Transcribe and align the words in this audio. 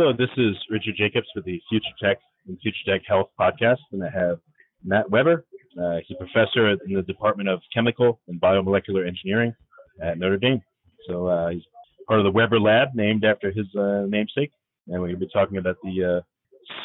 Hello, 0.00 0.12
this 0.16 0.30
is 0.36 0.54
Richard 0.70 0.94
Jacobs 0.96 1.26
with 1.34 1.44
the 1.44 1.60
Future 1.68 1.90
Tech 2.00 2.18
and 2.46 2.56
Future 2.60 2.78
Tech 2.86 3.02
Health 3.04 3.30
podcast, 3.36 3.80
and 3.90 4.04
I 4.04 4.08
have 4.08 4.38
Matt 4.84 5.10
Weber. 5.10 5.44
Uh, 5.76 5.96
he's 6.06 6.16
a 6.20 6.24
professor 6.24 6.70
in 6.70 6.94
the 6.94 7.02
Department 7.02 7.48
of 7.48 7.58
Chemical 7.74 8.20
and 8.28 8.40
Biomolecular 8.40 9.08
Engineering 9.08 9.52
at 10.00 10.16
Notre 10.16 10.36
Dame. 10.36 10.62
So 11.08 11.26
uh, 11.26 11.48
he's 11.48 11.64
part 12.06 12.20
of 12.20 12.24
the 12.24 12.30
Weber 12.30 12.60
Lab, 12.60 12.94
named 12.94 13.24
after 13.24 13.50
his 13.50 13.66
uh, 13.74 14.06
namesake, 14.06 14.52
and 14.86 15.00
we're 15.02 15.08
going 15.08 15.18
to 15.18 15.26
be 15.26 15.32
talking 15.32 15.56
about 15.58 15.78
the 15.82 16.22
uh, 16.22 16.22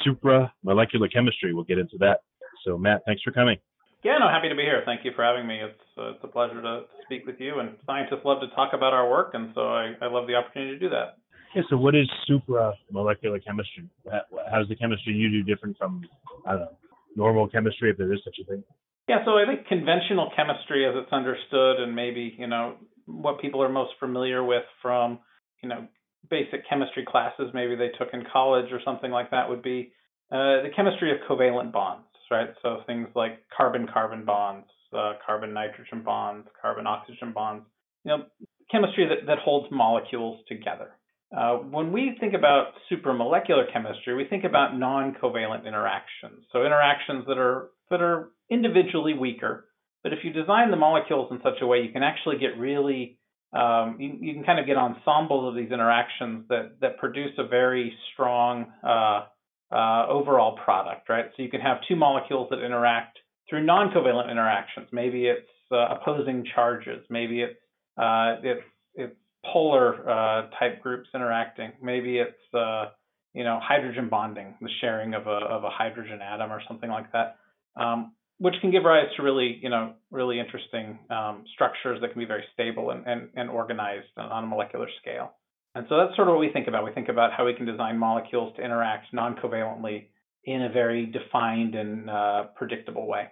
supramolecular 0.03 1.13
chemistry. 1.13 1.53
We'll 1.53 1.65
get 1.65 1.77
into 1.77 1.99
that. 1.99 2.21
So 2.65 2.79
Matt, 2.79 3.03
thanks 3.05 3.21
for 3.21 3.29
coming. 3.29 3.59
Yeah, 4.03 4.17
no, 4.17 4.27
happy 4.27 4.49
to 4.49 4.55
be 4.55 4.63
here. 4.63 4.81
Thank 4.87 5.05
you 5.05 5.11
for 5.15 5.23
having 5.23 5.45
me. 5.45 5.59
It's 5.61 5.83
uh, 5.99 6.13
it's 6.13 6.23
a 6.23 6.27
pleasure 6.27 6.59
to 6.63 6.85
speak 7.05 7.27
with 7.27 7.39
you. 7.39 7.59
And 7.59 7.75
scientists 7.85 8.25
love 8.25 8.41
to 8.41 8.47
talk 8.55 8.73
about 8.73 8.93
our 8.93 9.07
work, 9.07 9.35
and 9.35 9.51
so 9.53 9.67
I, 9.67 9.93
I 10.01 10.07
love 10.07 10.25
the 10.25 10.33
opportunity 10.33 10.73
to 10.73 10.79
do 10.79 10.89
that. 10.89 11.19
Yeah, 11.55 11.61
so 11.69 11.77
what 11.77 11.95
is 11.95 12.09
supramolecular 12.29 13.43
chemistry? 13.45 13.89
How 14.09 14.59
does 14.59 14.69
the 14.69 14.75
chemistry 14.75 15.13
you 15.13 15.29
do 15.29 15.43
different 15.43 15.77
from, 15.77 16.03
I 16.47 16.51
don't 16.51 16.61
know, 16.61 16.77
normal 17.15 17.47
chemistry, 17.47 17.91
if 17.91 17.97
there 17.97 18.11
is 18.11 18.19
such 18.23 18.37
a 18.41 18.45
thing? 18.45 18.63
Yeah, 19.07 19.23
so 19.25 19.31
I 19.31 19.45
think 19.45 19.67
conventional 19.67 20.31
chemistry, 20.35 20.87
as 20.87 20.93
it's 20.95 21.11
understood, 21.11 21.79
and 21.79 21.95
maybe, 21.95 22.35
you 22.37 22.47
know, 22.47 22.75
what 23.05 23.39
people 23.41 23.61
are 23.61 23.69
most 23.69 23.93
familiar 23.99 24.43
with 24.43 24.63
from, 24.81 25.19
you 25.61 25.69
know, 25.69 25.87
basic 26.29 26.67
chemistry 26.69 27.05
classes 27.05 27.51
maybe 27.53 27.75
they 27.75 27.89
took 27.99 28.13
in 28.13 28.23
college 28.31 28.71
or 28.71 28.79
something 28.85 29.11
like 29.11 29.29
that 29.31 29.49
would 29.49 29.61
be 29.61 29.91
uh, 30.31 30.63
the 30.63 30.69
chemistry 30.75 31.11
of 31.11 31.17
covalent 31.29 31.71
bonds, 31.73 32.07
right? 32.31 32.49
So 32.61 32.77
things 32.87 33.09
like 33.13 33.43
carbon-carbon 33.55 34.23
bonds, 34.25 34.67
uh, 34.93 35.13
carbon-nitrogen 35.25 36.01
bonds, 36.03 36.47
carbon-oxygen 36.59 37.33
bonds, 37.33 37.65
you 38.05 38.09
know, 38.09 38.23
chemistry 38.71 39.07
that, 39.07 39.27
that 39.27 39.39
holds 39.39 39.67
molecules 39.69 40.39
together. 40.47 40.91
Uh, 41.35 41.55
when 41.57 41.91
we 41.91 42.15
think 42.19 42.33
about 42.33 42.73
supramolecular 42.91 43.71
chemistry, 43.71 44.15
we 44.15 44.25
think 44.25 44.43
about 44.43 44.77
non-covalent 44.77 45.65
interactions. 45.65 46.45
So 46.51 46.63
interactions 46.63 47.25
that 47.27 47.37
are 47.37 47.69
that 47.89 48.01
are 48.01 48.29
individually 48.49 49.13
weaker, 49.13 49.65
but 50.03 50.13
if 50.13 50.19
you 50.23 50.31
design 50.31 50.69
the 50.69 50.77
molecules 50.77 51.31
in 51.31 51.39
such 51.41 51.61
a 51.61 51.67
way, 51.67 51.81
you 51.81 51.91
can 51.91 52.03
actually 52.03 52.37
get 52.37 52.57
really 52.59 53.17
um, 53.53 53.97
you, 53.99 54.17
you, 54.19 54.33
can 54.33 54.43
kind 54.43 54.59
of 54.59 54.65
get 54.65 54.77
ensembles 54.77 55.47
of 55.49 55.55
these 55.55 55.71
interactions 55.71 56.45
that 56.49 56.77
that 56.81 56.97
produce 56.97 57.31
a 57.37 57.47
very 57.47 57.93
strong 58.13 58.71
uh, 58.83 59.25
uh, 59.73 60.07
overall 60.07 60.57
product, 60.63 61.09
right? 61.09 61.25
So 61.35 61.43
you 61.43 61.49
can 61.49 61.61
have 61.61 61.77
two 61.87 61.95
molecules 61.95 62.47
that 62.49 62.63
interact 62.63 63.17
through 63.49 63.65
non-covalent 63.65 64.31
interactions. 64.31 64.87
Maybe 64.91 65.25
it's 65.25 65.47
uh, 65.71 65.95
opposing 65.95 66.45
charges. 66.53 67.05
Maybe 67.09 67.41
it's 67.41 67.59
uh, 67.97 68.37
it's 68.43 68.63
it's 68.95 69.15
polar 69.51 70.09
uh, 70.09 70.49
type 70.59 70.81
groups 70.81 71.09
interacting. 71.13 71.71
Maybe 71.81 72.17
it's 72.17 72.53
uh, 72.53 72.85
you 73.33 73.43
know 73.43 73.59
hydrogen 73.61 74.09
bonding, 74.09 74.55
the 74.61 74.69
sharing 74.81 75.13
of 75.13 75.27
a 75.27 75.29
of 75.29 75.63
a 75.63 75.69
hydrogen 75.69 76.19
atom 76.21 76.51
or 76.51 76.61
something 76.67 76.89
like 76.89 77.11
that, 77.11 77.37
um, 77.75 78.13
which 78.37 78.55
can 78.61 78.71
give 78.71 78.83
rise 78.83 79.07
to 79.17 79.23
really 79.23 79.59
you 79.61 79.69
know 79.69 79.93
really 80.11 80.39
interesting 80.39 80.99
um, 81.09 81.43
structures 81.53 81.99
that 82.01 82.11
can 82.11 82.19
be 82.19 82.25
very 82.25 82.43
stable 82.53 82.91
and, 82.91 83.05
and, 83.05 83.29
and 83.35 83.49
organized 83.49 84.07
on 84.17 84.43
a 84.43 84.47
molecular 84.47 84.87
scale. 85.01 85.33
And 85.75 85.87
so 85.89 85.97
that's 85.97 86.15
sort 86.15 86.27
of 86.27 86.33
what 86.33 86.39
we 86.39 86.51
think 86.51 86.67
about. 86.67 86.85
We 86.85 86.91
think 86.91 87.09
about 87.09 87.33
how 87.35 87.45
we 87.45 87.53
can 87.55 87.65
design 87.65 87.97
molecules 87.97 88.55
to 88.57 88.63
interact 88.63 89.11
non-covalently 89.11 90.05
in 90.45 90.61
a 90.63 90.69
very 90.69 91.07
defined 91.07 91.73
and 91.73 92.09
uh, 92.09 92.43
predictable 92.55 93.07
way. 93.07 93.27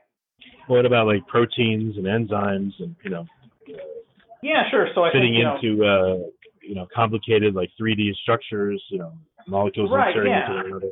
What 0.67 0.85
about 0.85 1.05
like 1.05 1.27
proteins 1.27 1.97
and 1.97 2.05
enzymes 2.05 2.71
and 2.79 2.95
you 3.03 3.11
know 3.11 3.27
yeah, 4.43 4.69
sure. 4.69 4.87
So 4.95 5.03
I 5.03 5.11
fitting 5.11 5.33
think, 5.33 5.63
into 5.63 5.83
know, 5.83 5.85
uh, 5.85 6.29
you 6.61 6.75
know 6.75 6.87
complicated 6.93 7.55
like 7.55 7.69
3D 7.79 8.15
structures, 8.21 8.83
you 8.89 8.99
know 8.99 9.13
molecules 9.47 9.89
right, 9.91 10.09
inserting 10.09 10.31
yeah. 10.31 10.63
into 10.63 10.79
the 10.79 10.91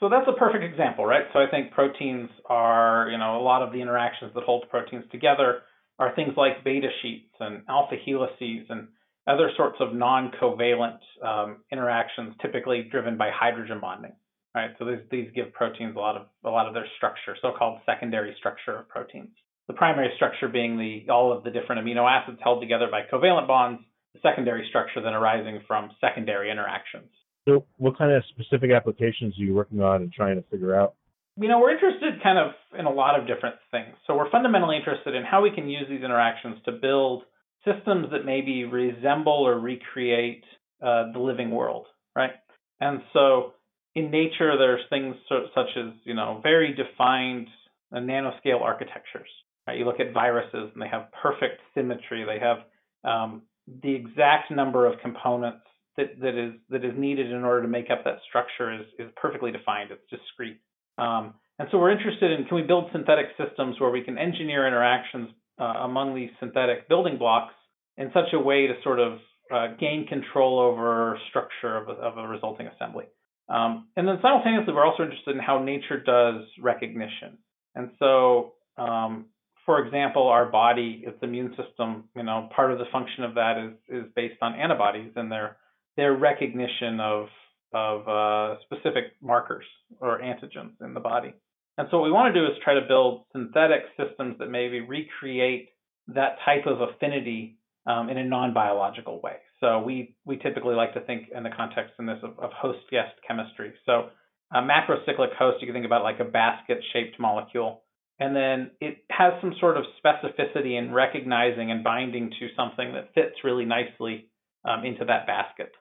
so 0.00 0.08
that's 0.08 0.28
a 0.28 0.38
perfect 0.38 0.62
example, 0.62 1.04
right? 1.04 1.24
So 1.32 1.40
I 1.40 1.50
think 1.50 1.72
proteins 1.72 2.30
are, 2.48 3.08
you 3.10 3.18
know, 3.18 3.36
a 3.36 3.42
lot 3.42 3.62
of 3.62 3.72
the 3.72 3.80
interactions 3.80 4.32
that 4.34 4.44
hold 4.44 4.64
proteins 4.70 5.04
together 5.10 5.62
are 5.98 6.14
things 6.14 6.34
like 6.36 6.62
beta 6.62 6.88
sheets 7.02 7.34
and 7.40 7.62
alpha 7.68 7.96
helices 8.06 8.66
and 8.68 8.88
other 9.26 9.50
sorts 9.56 9.76
of 9.80 9.94
non-covalent 9.94 10.98
um, 11.24 11.58
interactions, 11.72 12.34
typically 12.40 12.86
driven 12.90 13.18
by 13.18 13.30
hydrogen 13.34 13.80
bonding, 13.80 14.12
right? 14.54 14.70
So 14.78 14.84
these, 14.84 15.00
these 15.10 15.28
give 15.34 15.52
proteins 15.52 15.96
a 15.96 15.98
lot 15.98 16.16
of 16.16 16.26
a 16.44 16.48
lot 16.48 16.68
of 16.68 16.74
their 16.74 16.86
structure, 16.96 17.36
so-called 17.42 17.80
secondary 17.84 18.34
structure 18.38 18.78
of 18.78 18.88
proteins 18.88 19.30
the 19.68 19.74
primary 19.74 20.10
structure 20.16 20.48
being 20.48 20.78
the 20.78 21.12
all 21.12 21.32
of 21.32 21.44
the 21.44 21.50
different 21.50 21.86
amino 21.86 22.08
acids 22.08 22.38
held 22.42 22.60
together 22.60 22.88
by 22.90 23.02
covalent 23.12 23.46
bonds, 23.46 23.82
the 24.14 24.20
secondary 24.22 24.66
structure 24.68 25.00
then 25.02 25.12
arising 25.12 25.60
from 25.66 25.90
secondary 26.00 26.50
interactions. 26.50 27.10
So, 27.46 27.64
what 27.76 27.96
kind 27.96 28.12
of 28.12 28.22
specific 28.28 28.70
applications 28.72 29.38
are 29.38 29.42
you 29.42 29.54
working 29.54 29.80
on 29.80 30.02
and 30.02 30.12
trying 30.12 30.36
to 30.36 30.42
figure 30.50 30.74
out? 30.74 30.94
You 31.40 31.48
know, 31.48 31.60
we're 31.60 31.72
interested 31.72 32.22
kind 32.22 32.38
of 32.38 32.52
in 32.78 32.86
a 32.86 32.90
lot 32.90 33.18
of 33.18 33.26
different 33.26 33.56
things. 33.70 33.94
So, 34.06 34.16
we're 34.16 34.30
fundamentally 34.30 34.76
interested 34.76 35.14
in 35.14 35.24
how 35.24 35.42
we 35.42 35.50
can 35.50 35.68
use 35.68 35.84
these 35.88 36.02
interactions 36.02 36.56
to 36.64 36.72
build 36.72 37.22
systems 37.64 38.08
that 38.12 38.24
maybe 38.24 38.64
resemble 38.64 39.46
or 39.46 39.58
recreate 39.58 40.44
uh, 40.82 41.12
the 41.12 41.18
living 41.18 41.50
world, 41.50 41.86
right? 42.16 42.32
And 42.80 43.00
so, 43.12 43.52
in 43.94 44.10
nature, 44.10 44.56
there's 44.58 44.80
things 44.90 45.16
such 45.28 45.70
as, 45.76 45.92
you 46.04 46.14
know, 46.14 46.40
very 46.42 46.74
defined 46.74 47.48
uh, 47.92 47.98
nanoscale 47.98 48.60
architectures. 48.60 49.28
Right? 49.68 49.78
You 49.78 49.84
look 49.84 50.00
at 50.00 50.14
viruses 50.14 50.70
and 50.72 50.80
they 50.80 50.88
have 50.88 51.12
perfect 51.22 51.60
symmetry. 51.74 52.24
They 52.24 52.38
have 52.38 52.58
um, 53.04 53.42
the 53.82 53.94
exact 53.94 54.50
number 54.50 54.86
of 54.86 54.98
components 55.00 55.60
that, 55.98 56.18
that 56.22 56.34
is 56.34 56.54
that 56.70 56.86
is 56.86 56.94
needed 56.96 57.30
in 57.30 57.44
order 57.44 57.60
to 57.60 57.68
make 57.68 57.90
up 57.90 58.02
that 58.04 58.16
structure 58.26 58.72
is, 58.72 58.86
is 58.98 59.10
perfectly 59.16 59.52
defined. 59.52 59.90
It's 59.90 60.00
discrete. 60.08 60.58
Um, 60.96 61.34
and 61.58 61.68
so 61.70 61.76
we're 61.76 61.90
interested 61.90 62.32
in 62.32 62.46
can 62.46 62.56
we 62.56 62.62
build 62.62 62.86
synthetic 62.92 63.26
systems 63.36 63.78
where 63.78 63.90
we 63.90 64.00
can 64.02 64.16
engineer 64.16 64.66
interactions 64.66 65.28
uh, 65.60 65.64
among 65.84 66.14
these 66.14 66.30
synthetic 66.40 66.88
building 66.88 67.18
blocks 67.18 67.52
in 67.98 68.10
such 68.14 68.32
a 68.32 68.38
way 68.38 68.68
to 68.68 68.74
sort 68.82 69.00
of 69.00 69.18
uh, 69.52 69.66
gain 69.78 70.06
control 70.06 70.60
over 70.60 71.18
structure 71.28 71.76
of 71.76 71.90
a, 71.90 72.00
of 72.00 72.16
a 72.16 72.26
resulting 72.26 72.68
assembly. 72.68 73.04
Um, 73.50 73.88
and 73.98 74.08
then 74.08 74.18
simultaneously, 74.22 74.72
we're 74.72 74.86
also 74.86 75.02
interested 75.02 75.36
in 75.36 75.42
how 75.42 75.62
nature 75.62 76.02
does 76.02 76.44
recognition. 76.58 77.36
And 77.74 77.90
so 77.98 78.54
um, 78.78 79.26
for 79.68 79.84
example, 79.84 80.28
our 80.28 80.46
body, 80.46 81.04
its 81.06 81.18
immune 81.20 81.54
system, 81.54 82.04
you 82.16 82.22
know, 82.22 82.48
part 82.56 82.72
of 82.72 82.78
the 82.78 82.86
function 82.90 83.22
of 83.22 83.34
that 83.34 83.58
is 83.58 83.72
is 83.98 84.10
based 84.16 84.38
on 84.40 84.54
antibodies 84.54 85.12
and 85.14 85.30
their 85.30 85.58
their 85.94 86.16
recognition 86.16 86.98
of 87.00 87.26
of 87.74 88.08
uh, 88.08 88.56
specific 88.62 89.12
markers 89.20 89.66
or 90.00 90.20
antigens 90.20 90.72
in 90.80 90.94
the 90.94 91.00
body. 91.00 91.34
And 91.76 91.86
so 91.90 91.98
what 91.98 92.06
we 92.06 92.10
want 92.10 92.32
to 92.32 92.40
do 92.40 92.46
is 92.46 92.52
try 92.64 92.72
to 92.72 92.86
build 92.88 93.26
synthetic 93.32 93.82
systems 93.98 94.36
that 94.38 94.48
maybe 94.48 94.80
recreate 94.80 95.68
that 96.14 96.38
type 96.46 96.64
of 96.64 96.80
affinity 96.80 97.58
um, 97.86 98.08
in 98.08 98.16
a 98.16 98.24
non-biological 98.24 99.20
way. 99.20 99.36
So 99.60 99.82
we 99.82 100.16
we 100.24 100.38
typically 100.38 100.76
like 100.76 100.94
to 100.94 101.00
think 101.00 101.28
in 101.36 101.42
the 101.42 101.50
context 101.50 101.92
in 101.98 102.06
this 102.06 102.20
of, 102.22 102.38
of 102.38 102.52
host-guest 102.54 103.16
chemistry. 103.28 103.74
So 103.84 104.08
a 104.50 104.62
macrocyclic 104.62 105.36
host, 105.38 105.60
you 105.60 105.66
can 105.66 105.74
think 105.74 105.84
about 105.84 106.04
like 106.04 106.20
a 106.20 106.24
basket-shaped 106.24 107.20
molecule 107.20 107.82
and 108.20 108.34
then 108.34 108.70
it 108.80 109.04
has 109.10 109.34
some 109.40 109.54
sort 109.60 109.76
of 109.76 109.84
specificity 110.04 110.78
in 110.78 110.92
recognizing 110.92 111.70
and 111.70 111.84
binding 111.84 112.30
to 112.38 112.48
something 112.56 112.92
that 112.92 113.14
fits 113.14 113.36
really 113.44 113.64
nicely 113.64 114.28
um, 114.64 114.84
into 114.84 115.04
that 115.04 115.26
basket. 115.26 115.72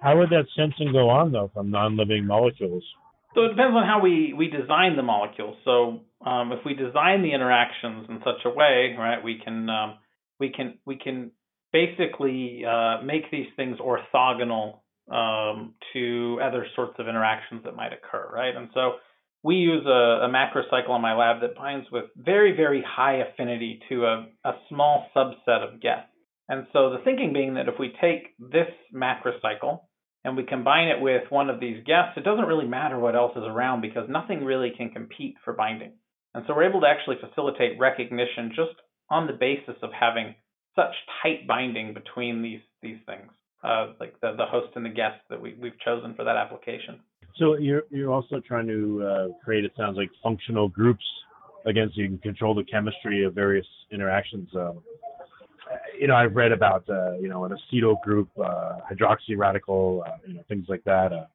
How 0.00 0.18
would 0.18 0.30
that 0.30 0.46
sensing 0.56 0.92
go 0.92 1.08
on 1.10 1.32
though 1.32 1.50
from 1.54 1.70
non-living 1.70 2.26
molecules? 2.26 2.84
So 3.34 3.44
it 3.44 3.48
depends 3.50 3.76
on 3.76 3.84
how 3.84 4.00
we, 4.02 4.32
we 4.32 4.48
design 4.48 4.96
the 4.96 5.02
molecules. 5.02 5.56
So 5.64 6.00
um, 6.24 6.52
if 6.52 6.60
we 6.64 6.74
design 6.74 7.22
the 7.22 7.32
interactions 7.34 8.06
in 8.08 8.18
such 8.20 8.44
a 8.46 8.50
way, 8.50 8.96
right, 8.98 9.22
we 9.22 9.40
can 9.44 9.68
um, 9.68 9.98
we 10.40 10.50
can 10.50 10.78
we 10.86 10.96
can 10.96 11.30
basically 11.72 12.64
uh, 12.64 13.02
make 13.02 13.30
these 13.30 13.46
things 13.54 13.76
orthogonal 13.78 14.78
um, 15.10 15.74
to 15.92 16.40
other 16.42 16.66
sorts 16.74 16.94
of 16.98 17.08
interactions 17.08 17.62
that 17.64 17.76
might 17.76 17.92
occur, 17.92 18.28
right? 18.32 18.56
And 18.56 18.70
so 18.74 18.94
we 19.46 19.54
use 19.54 19.86
a, 19.86 20.26
a 20.26 20.28
macrocycle 20.28 20.96
in 20.96 21.00
my 21.00 21.14
lab 21.14 21.40
that 21.40 21.54
binds 21.54 21.86
with 21.92 22.06
very 22.16 22.56
very 22.56 22.84
high 22.86 23.18
affinity 23.18 23.80
to 23.88 24.04
a, 24.04 24.26
a 24.44 24.52
small 24.68 25.06
subset 25.14 25.62
of 25.62 25.80
guests. 25.80 26.10
And 26.48 26.66
so 26.72 26.90
the 26.90 26.98
thinking 27.04 27.32
being 27.32 27.54
that 27.54 27.68
if 27.68 27.74
we 27.78 27.94
take 28.00 28.34
this 28.38 28.68
macrocycle 28.92 29.82
and 30.24 30.36
we 30.36 30.42
combine 30.42 30.88
it 30.88 31.00
with 31.00 31.22
one 31.30 31.48
of 31.48 31.60
these 31.60 31.84
guests, 31.84 32.16
it 32.16 32.24
doesn't 32.24 32.46
really 32.46 32.66
matter 32.66 32.98
what 32.98 33.14
else 33.14 33.36
is 33.36 33.44
around 33.44 33.82
because 33.82 34.08
nothing 34.08 34.44
really 34.44 34.72
can 34.76 34.90
compete 34.90 35.36
for 35.44 35.52
binding. 35.52 35.92
And 36.34 36.44
so 36.46 36.54
we're 36.54 36.68
able 36.68 36.80
to 36.80 36.88
actually 36.88 37.16
facilitate 37.20 37.78
recognition 37.78 38.50
just 38.50 38.74
on 39.10 39.28
the 39.28 39.32
basis 39.32 39.76
of 39.82 39.90
having 39.92 40.34
such 40.74 40.94
tight 41.22 41.46
binding 41.46 41.94
between 41.94 42.42
these 42.42 42.60
these 42.82 42.98
things, 43.06 43.30
uh, 43.62 43.92
like 44.00 44.20
the, 44.20 44.34
the 44.36 44.46
host 44.46 44.72
and 44.74 44.84
the 44.84 44.90
guest 44.90 45.20
that 45.30 45.40
we, 45.40 45.56
we've 45.60 45.78
chosen 45.84 46.14
for 46.14 46.24
that 46.24 46.36
application. 46.36 47.00
So 47.38 47.56
you're 47.58 47.82
you're 47.90 48.12
also 48.12 48.40
trying 48.40 48.66
to 48.68 49.02
uh, 49.04 49.44
create, 49.44 49.64
it 49.64 49.72
sounds 49.76 49.96
like, 49.96 50.10
functional 50.22 50.68
groups 50.68 51.04
against 51.66 51.96
you 51.96 52.06
can 52.06 52.18
control 52.18 52.54
the 52.54 52.64
chemistry 52.64 53.24
of 53.24 53.34
various 53.34 53.66
interactions. 53.92 54.48
Uh, 54.54 54.72
you 55.98 56.06
know, 56.06 56.14
I've 56.14 56.34
read 56.34 56.52
about 56.52 56.88
uh, 56.88 57.18
you 57.18 57.28
know 57.28 57.44
an 57.44 57.52
acetyl 57.52 58.00
group, 58.02 58.28
uh, 58.38 58.78
hydroxy 58.90 59.36
radical, 59.36 60.04
uh, 60.06 60.12
you 60.26 60.34
know 60.34 60.42
things 60.48 60.66
like 60.68 60.84
that. 60.84 61.12
Uh, 61.12 61.26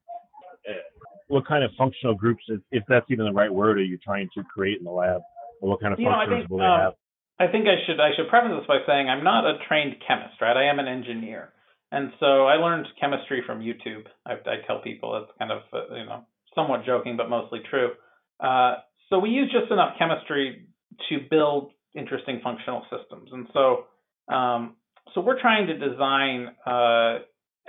what 1.27 1.47
kind 1.47 1.63
of 1.63 1.71
functional 1.77 2.13
groups, 2.13 2.43
if, 2.49 2.59
if 2.71 2.83
that's 2.87 3.05
even 3.09 3.25
the 3.25 3.31
right 3.31 3.51
word, 3.51 3.77
are 3.77 3.83
you 3.83 3.97
trying 3.97 4.29
to 4.35 4.43
create 4.43 4.79
in 4.79 4.83
the 4.83 4.91
lab, 4.91 5.21
or 5.61 5.69
what 5.69 5.81
kind 5.81 5.93
of 5.93 5.99
you 5.99 6.05
know, 6.05 6.11
functions 6.11 6.41
think, 6.41 6.49
will 6.49 6.59
they 6.59 6.65
um, 6.65 6.79
have? 6.79 6.93
I 7.39 7.47
think 7.47 7.67
I 7.67 7.75
should 7.85 7.99
I 7.99 8.11
should 8.15 8.29
preface 8.29 8.51
this 8.59 8.67
by 8.67 8.79
saying 8.85 9.09
I'm 9.09 9.23
not 9.23 9.45
a 9.45 9.57
trained 9.67 9.95
chemist, 10.05 10.41
right? 10.41 10.55
I 10.55 10.69
am 10.69 10.79
an 10.79 10.87
engineer, 10.87 11.49
and 11.91 12.11
so 12.19 12.45
I 12.45 12.55
learned 12.55 12.87
chemistry 12.99 13.43
from 13.45 13.59
YouTube. 13.59 14.05
I, 14.25 14.33
I 14.33 14.65
tell 14.67 14.81
people 14.81 15.17
it's 15.23 15.31
kind 15.37 15.51
of 15.51 15.61
uh, 15.73 15.95
you 15.95 16.05
know 16.05 16.25
somewhat 16.55 16.85
joking, 16.85 17.17
but 17.17 17.29
mostly 17.29 17.59
true. 17.69 17.91
Uh, 18.39 18.75
so 19.09 19.19
we 19.19 19.29
use 19.29 19.51
just 19.51 19.71
enough 19.71 19.95
chemistry 19.99 20.67
to 21.09 21.17
build 21.29 21.71
interesting 21.93 22.39
functional 22.43 22.83
systems, 22.89 23.29
and 23.31 23.47
so 23.53 23.85
um, 24.33 24.75
so 25.13 25.21
we're 25.21 25.41
trying 25.41 25.67
to 25.67 25.77
design 25.77 26.47
uh, 26.65 27.19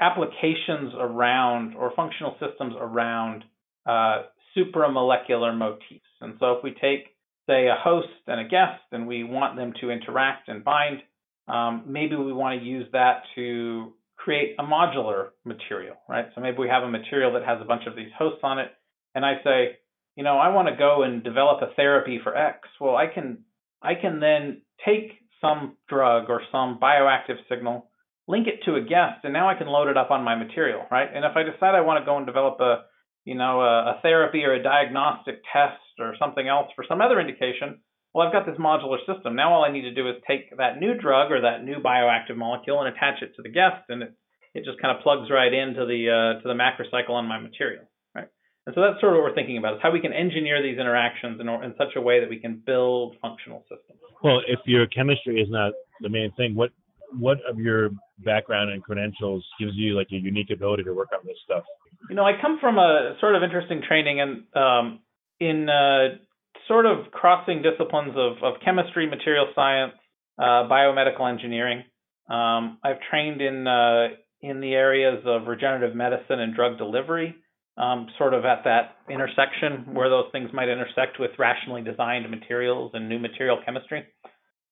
applications 0.00 0.92
around 0.98 1.74
or 1.74 1.92
functional 1.94 2.36
systems 2.40 2.74
around 2.78 3.44
uh, 3.86 4.22
supramolecular 4.56 5.56
motifs. 5.56 6.04
And 6.20 6.34
so 6.38 6.52
if 6.52 6.64
we 6.64 6.70
take, 6.70 7.16
say, 7.48 7.66
a 7.66 7.76
host 7.78 8.08
and 8.26 8.40
a 8.40 8.44
guest, 8.44 8.82
and 8.92 9.06
we 9.06 9.24
want 9.24 9.56
them 9.56 9.72
to 9.80 9.90
interact 9.90 10.48
and 10.48 10.62
bind, 10.62 10.98
um, 11.48 11.84
maybe 11.86 12.16
we 12.16 12.32
want 12.32 12.60
to 12.60 12.66
use 12.66 12.86
that 12.92 13.22
to 13.34 13.92
create 14.22 14.54
a 14.58 14.62
modular 14.62 15.30
material, 15.44 15.96
right? 16.08 16.26
So 16.34 16.40
maybe 16.40 16.58
we 16.58 16.68
have 16.68 16.84
a 16.84 16.88
material 16.88 17.32
that 17.32 17.44
has 17.44 17.58
a 17.60 17.64
bunch 17.64 17.82
of 17.86 17.96
these 17.96 18.10
hosts 18.16 18.40
on 18.44 18.58
it, 18.58 18.70
and 19.14 19.24
I 19.24 19.34
say, 19.42 19.78
you 20.16 20.22
know, 20.22 20.38
I 20.38 20.54
want 20.54 20.68
to 20.68 20.76
go 20.76 21.02
and 21.02 21.24
develop 21.24 21.60
a 21.62 21.74
therapy 21.74 22.20
for 22.22 22.36
X. 22.36 22.68
Well, 22.80 22.94
I 22.96 23.06
can 23.12 23.38
I 23.82 23.94
can 24.00 24.20
then 24.20 24.62
take 24.86 25.12
some 25.40 25.76
drug 25.88 26.30
or 26.30 26.42
some 26.52 26.78
bioactive 26.80 27.38
signal, 27.48 27.88
link 28.28 28.46
it 28.46 28.64
to 28.66 28.76
a 28.76 28.80
guest, 28.80 29.24
and 29.24 29.32
now 29.32 29.48
I 29.48 29.54
can 29.54 29.66
load 29.66 29.88
it 29.88 29.96
up 29.96 30.10
on 30.10 30.22
my 30.22 30.36
material, 30.36 30.82
right? 30.90 31.08
And 31.12 31.24
if 31.24 31.32
I 31.34 31.42
decide 31.42 31.74
I 31.74 31.80
want 31.80 32.00
to 32.00 32.06
go 32.06 32.16
and 32.16 32.26
develop 32.26 32.60
a, 32.60 32.84
you 33.24 33.34
know, 33.34 33.60
a, 33.60 33.96
a 33.96 34.00
therapy 34.02 34.44
or 34.44 34.52
a 34.52 34.62
diagnostic 34.62 35.42
test 35.52 35.80
or 35.98 36.14
something 36.18 36.46
else 36.46 36.68
for 36.76 36.84
some 36.88 37.00
other 37.00 37.18
indication, 37.20 37.80
well, 38.14 38.26
I've 38.26 38.32
got 38.32 38.46
this 38.46 38.58
modular 38.58 38.98
system. 39.06 39.36
Now 39.36 39.52
all 39.52 39.64
I 39.64 39.72
need 39.72 39.82
to 39.82 39.94
do 39.94 40.08
is 40.08 40.16
take 40.26 40.56
that 40.58 40.78
new 40.78 40.94
drug 40.94 41.32
or 41.32 41.40
that 41.42 41.64
new 41.64 41.76
bioactive 41.76 42.36
molecule 42.36 42.80
and 42.80 42.94
attach 42.94 43.22
it 43.22 43.34
to 43.36 43.42
the 43.42 43.48
guest, 43.48 43.88
and 43.88 44.02
it 44.02 44.14
it 44.54 44.64
just 44.64 44.80
kind 44.80 44.94
of 44.96 45.02
plugs 45.02 45.30
right 45.30 45.52
into 45.52 45.86
the 45.86 46.10
uh, 46.10 46.42
to 46.42 46.48
the 46.48 46.54
macrocycle 46.54 47.10
on 47.10 47.26
my 47.26 47.38
material. 47.38 47.84
right? 48.14 48.28
And 48.66 48.74
so 48.74 48.82
that's 48.82 49.00
sort 49.00 49.14
of 49.14 49.18
what 49.18 49.30
we're 49.30 49.34
thinking 49.34 49.56
about 49.56 49.74
is 49.74 49.80
how 49.82 49.90
we 49.90 50.00
can 50.00 50.12
engineer 50.12 50.62
these 50.62 50.78
interactions 50.78 51.40
in, 51.40 51.48
in 51.48 51.74
such 51.78 51.96
a 51.96 52.00
way 52.00 52.20
that 52.20 52.28
we 52.28 52.38
can 52.38 52.62
build 52.64 53.16
functional 53.22 53.62
systems. 53.62 53.98
Well, 54.22 54.40
if 54.46 54.60
your 54.66 54.86
chemistry 54.86 55.40
is 55.40 55.48
not 55.50 55.72
the 56.00 56.10
main 56.10 56.32
thing, 56.36 56.54
what 56.54 56.70
what 57.18 57.38
of 57.48 57.58
your 57.58 57.90
background 58.24 58.70
and 58.70 58.82
credentials 58.82 59.44
gives 59.58 59.72
you 59.74 59.96
like 59.96 60.08
a 60.12 60.16
unique 60.16 60.50
ability 60.50 60.84
to 60.84 60.92
work 60.92 61.08
on 61.14 61.20
this 61.24 61.36
stuff? 61.44 61.64
You 62.08 62.16
know, 62.16 62.24
I 62.24 62.32
come 62.40 62.58
from 62.60 62.78
a 62.78 63.16
sort 63.20 63.36
of 63.36 63.42
interesting 63.42 63.82
training 63.86 64.20
and 64.20 64.44
um, 64.54 65.00
in 65.40 65.68
uh, 65.68 66.18
sort 66.72 66.86
of 66.86 67.10
crossing 67.10 67.60
disciplines 67.60 68.14
of, 68.16 68.42
of 68.42 68.54
chemistry, 68.64 69.06
material 69.06 69.46
science, 69.54 69.92
uh, 70.38 70.64
biomedical 70.72 71.30
engineering. 71.30 71.84
Um, 72.30 72.78
I've 72.82 72.96
trained 73.10 73.42
in 73.42 73.66
uh, 73.66 74.08
in 74.40 74.60
the 74.60 74.72
areas 74.72 75.22
of 75.26 75.46
regenerative 75.46 75.94
medicine 75.94 76.40
and 76.40 76.54
drug 76.54 76.78
delivery 76.78 77.36
um, 77.76 78.06
sort 78.16 78.32
of 78.32 78.46
at 78.46 78.64
that 78.64 78.96
intersection 79.10 79.94
where 79.94 80.08
those 80.08 80.26
things 80.32 80.48
might 80.54 80.68
intersect 80.68 81.20
with 81.20 81.30
rationally 81.38 81.82
designed 81.82 82.28
materials 82.30 82.90
and 82.94 83.06
new 83.06 83.18
material 83.18 83.58
chemistry. 83.64 84.04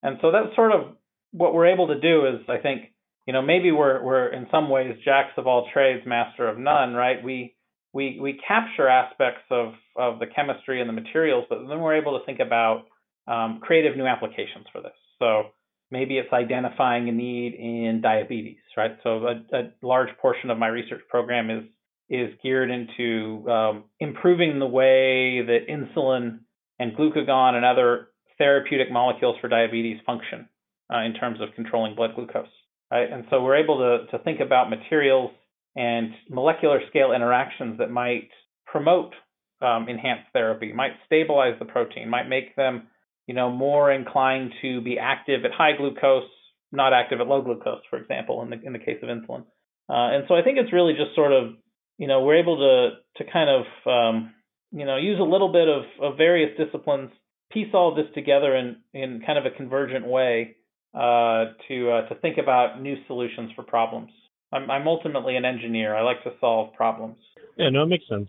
And 0.03 0.17
so 0.23 0.33
that's 0.33 0.57
sort 0.57 0.73
of 0.73 0.97
what 1.33 1.53
we're 1.53 1.73
able 1.73 1.89
to 1.89 2.01
do 2.01 2.27
is 2.27 2.41
I 2.49 2.57
think, 2.63 2.93
you 3.27 3.35
know, 3.35 3.43
maybe 3.43 3.73
we're 3.73 4.03
we're 4.03 4.29
in 4.29 4.47
some 4.51 4.71
ways 4.71 4.97
jacks 5.05 5.35
of 5.37 5.47
all 5.47 5.69
trades, 5.71 6.07
master 6.07 6.49
of 6.49 6.57
none, 6.59 6.95
right? 6.95 7.23
We 7.23 7.55
we 7.93 8.19
we 8.21 8.41
capture 8.47 8.89
aspects 8.89 9.45
of 9.51 9.75
of 9.97 10.19
the 10.19 10.27
chemistry 10.27 10.81
and 10.81 10.89
the 10.89 10.93
materials, 10.93 11.45
but 11.49 11.59
then 11.69 11.81
we're 11.81 11.97
able 11.97 12.19
to 12.19 12.25
think 12.25 12.41
about 12.41 12.85
um, 13.27 13.61
creative 13.63 13.97
new 13.97 14.07
applications 14.07 14.67
for 14.73 14.81
this. 14.81 14.93
So 15.19 15.51
maybe 15.91 16.19
it's 16.19 16.33
identifying 16.33 17.09
a 17.09 17.13
need 17.13 17.55
in 17.55 18.01
diabetes, 18.03 18.59
right? 18.77 18.97
So 19.03 19.27
a, 19.27 19.57
a 19.57 19.73
large 19.83 20.09
portion 20.21 20.51
of 20.51 20.59
my 20.59 20.69
research 20.69 21.03
program 21.09 21.51
is 21.51 21.65
is 22.09 22.35
geared 22.43 22.71
into 22.71 23.49
um, 23.49 23.85
improving 24.01 24.59
the 24.59 24.67
way 24.67 25.43
that 25.43 25.69
insulin 25.69 26.41
and 26.79 26.97
glucagon 26.97 27.55
and 27.55 27.65
other 27.65 28.09
therapeutic 28.37 28.91
molecules 28.91 29.37
for 29.41 29.49
diabetes 29.49 30.01
function 30.05 30.49
uh, 30.93 31.03
in 31.03 31.15
terms 31.15 31.41
of 31.41 31.49
controlling 31.55 31.95
blood 31.95 32.15
glucose. 32.17 32.49
Right? 32.91 33.11
And 33.13 33.25
so 33.31 33.43
we're 33.45 33.63
able 33.63 33.79
to, 33.79 34.11
to 34.11 34.25
think 34.25 34.41
about 34.41 34.71
materials 34.71 35.31
and 35.77 36.13
molecular 36.29 36.81
scale 36.89 37.13
interactions 37.13 37.79
that 37.79 37.91
might 37.91 38.29
promote 38.67 39.15
um, 39.63 39.89
enhanced 39.89 40.29
therapy, 40.33 40.73
might 40.73 40.93
stabilize 41.07 41.59
the 41.59 41.65
protein, 41.65 42.09
might 42.09 42.29
make 42.29 42.57
them 42.57 42.89
you 43.27 43.35
know, 43.35 43.49
more 43.49 43.93
inclined 43.93 44.51
to 44.61 44.81
be 44.81 44.99
active 44.99 45.45
at 45.45 45.53
high 45.53 45.77
glucose, 45.77 46.29
not 46.73 46.93
active 46.93 47.21
at 47.21 47.29
low 47.29 47.43
glucose, 47.43 47.83
for 47.89 47.97
example, 47.97 48.43
in 48.43 48.51
the 48.51 48.61
in 48.67 48.73
the 48.73 48.79
case 48.81 48.99
of 49.05 49.09
insulin. 49.09 49.43
Uh, 49.89 50.17
and 50.17 50.25
so 50.27 50.35
I 50.35 50.43
think 50.43 50.59
it's 50.59 50.73
really 50.73 50.95
just 50.95 51.15
sort 51.15 51.33
of 51.33 51.55
you 52.01 52.09
know, 52.09 52.23
we're 52.23 52.41
able 52.41 52.57
to 52.57 53.23
to 53.23 53.31
kind 53.31 53.51
of 53.51 53.65
um, 53.87 54.35
you 54.73 54.85
know 54.87 54.97
use 54.97 55.21
a 55.21 55.23
little 55.23 55.53
bit 55.53 55.69
of, 55.69 55.83
of 56.03 56.17
various 56.17 56.51
disciplines, 56.59 57.11
piece 57.53 57.69
all 57.75 57.95
this 57.95 58.07
together 58.15 58.57
in 58.57 58.79
in 58.95 59.23
kind 59.25 59.39
of 59.39 59.45
a 59.45 59.51
convergent 59.55 60.07
way 60.07 60.57
uh, 60.95 61.53
to 61.69 61.91
uh, 61.91 62.09
to 62.09 62.15
think 62.23 62.39
about 62.39 62.83
new 62.83 62.97
solutions 63.07 63.53
for 63.55 63.63
problems. 63.63 64.11
I'm, 64.53 64.71
I'm 64.71 64.89
ultimately 64.89 65.37
an 65.37 65.45
engineer. 65.45 65.95
I 65.95 66.03
like 66.03 66.23
to 66.25 66.33
solve 66.41 66.75
problems. 66.75 67.17
Yeah, 67.57 67.71
no, 67.71 67.83
it 67.83 67.87
makes 67.87 68.09
sense. 68.09 68.29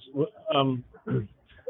Um, 0.54 0.84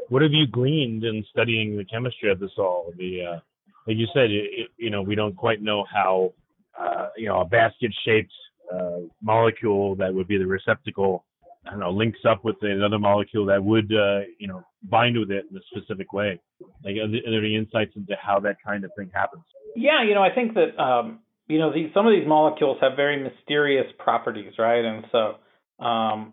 what 0.08 0.22
have 0.22 0.32
you 0.32 0.46
gleaned 0.46 1.04
in 1.04 1.24
studying 1.30 1.76
the 1.76 1.84
chemistry 1.84 2.30
of 2.30 2.40
this 2.40 2.50
all? 2.58 2.92
The 2.98 3.24
uh, 3.24 3.40
like 3.86 3.96
you 3.96 4.06
said, 4.14 4.30
it, 4.30 4.68
you 4.76 4.90
know, 4.90 5.02
we 5.02 5.14
don't 5.14 5.36
quite 5.36 5.62
know 5.62 5.84
how 5.92 6.32
uh, 6.78 7.08
you 7.16 7.28
know 7.28 7.40
a 7.40 7.44
basket-shaped 7.44 8.32
uh, 8.72 9.00
molecule 9.22 9.94
that 9.96 10.12
would 10.12 10.28
be 10.28 10.38
the 10.38 10.46
receptacle 10.46 11.24
I 11.66 11.70
don't 11.70 11.80
know, 11.80 11.90
links 11.90 12.20
up 12.28 12.44
with 12.44 12.56
another 12.62 12.98
molecule 12.98 13.46
that 13.46 13.62
would, 13.62 13.92
uh, 13.92 14.20
you 14.38 14.48
know, 14.48 14.62
bind 14.82 15.18
with 15.18 15.30
it 15.30 15.46
in 15.50 15.56
a 15.56 15.60
specific 15.70 16.12
way? 16.12 16.40
Like, 16.84 16.96
are 16.96 17.08
there, 17.08 17.20
any 17.24 17.56
insights 17.56 17.92
into 17.94 18.16
how 18.20 18.40
that 18.40 18.56
kind 18.64 18.84
of 18.84 18.90
thing 18.96 19.10
happens? 19.14 19.44
Yeah, 19.76 20.02
you 20.02 20.14
know, 20.14 20.22
I 20.22 20.34
think 20.34 20.54
that, 20.54 20.76
um, 20.82 21.20
you 21.52 21.58
know, 21.58 21.72
these, 21.72 21.90
some 21.92 22.06
of 22.06 22.12
these 22.12 22.26
molecules 22.26 22.78
have 22.80 22.92
very 22.96 23.22
mysterious 23.22 23.86
properties, 23.98 24.54
right? 24.58 24.84
And 24.84 25.04
so, 25.12 25.84
um, 25.84 26.32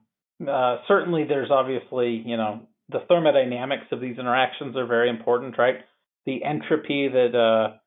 uh, 0.50 0.78
certainly 0.88 1.26
there's 1.28 1.52
obviously, 1.52 2.24
you 2.26 2.38
know, 2.38 2.62
the 2.88 3.00
thermodynamics 3.10 3.88
of 3.92 4.00
these 4.00 4.18
interactions 4.18 4.78
are 4.78 4.86
very 4.86 5.10
important, 5.10 5.58
right? 5.58 5.76
The 6.26 6.44
entropy 6.44 7.10
that, 7.10 7.36
uh, 7.36 7.78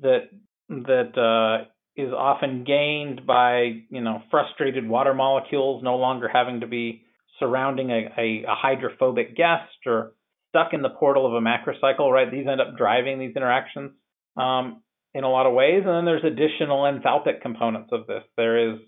that, 0.00 0.30
that, 0.70 1.18
uh, 1.18 1.68
is 1.98 2.12
often 2.12 2.62
gained 2.62 3.26
by 3.26 3.82
you 3.90 4.00
know 4.00 4.22
frustrated 4.30 4.88
water 4.88 5.12
molecules 5.12 5.82
no 5.82 5.96
longer 5.96 6.28
having 6.32 6.60
to 6.60 6.66
be 6.68 7.02
surrounding 7.40 7.90
a, 7.90 8.06
a, 8.16 8.44
a, 8.44 8.54
hydrophobic 8.54 9.36
guest 9.36 9.74
or 9.84 10.12
stuck 10.50 10.72
in 10.72 10.82
the 10.82 10.90
portal 10.90 11.26
of 11.26 11.32
a 11.34 11.40
macrocycle 11.40 12.12
right 12.12 12.30
these 12.30 12.46
end 12.48 12.60
up 12.60 12.76
driving 12.76 13.18
these 13.18 13.34
interactions 13.34 13.90
um, 14.36 14.80
in 15.14 15.24
a 15.24 15.30
lot 15.30 15.46
of 15.46 15.54
ways 15.54 15.82
and 15.84 15.94
then 15.94 16.04
there's 16.04 16.24
additional 16.24 16.86
enthalpic 16.86 17.42
components 17.42 17.90
of 17.92 18.06
this 18.06 18.22
there 18.36 18.72
is 18.72 18.78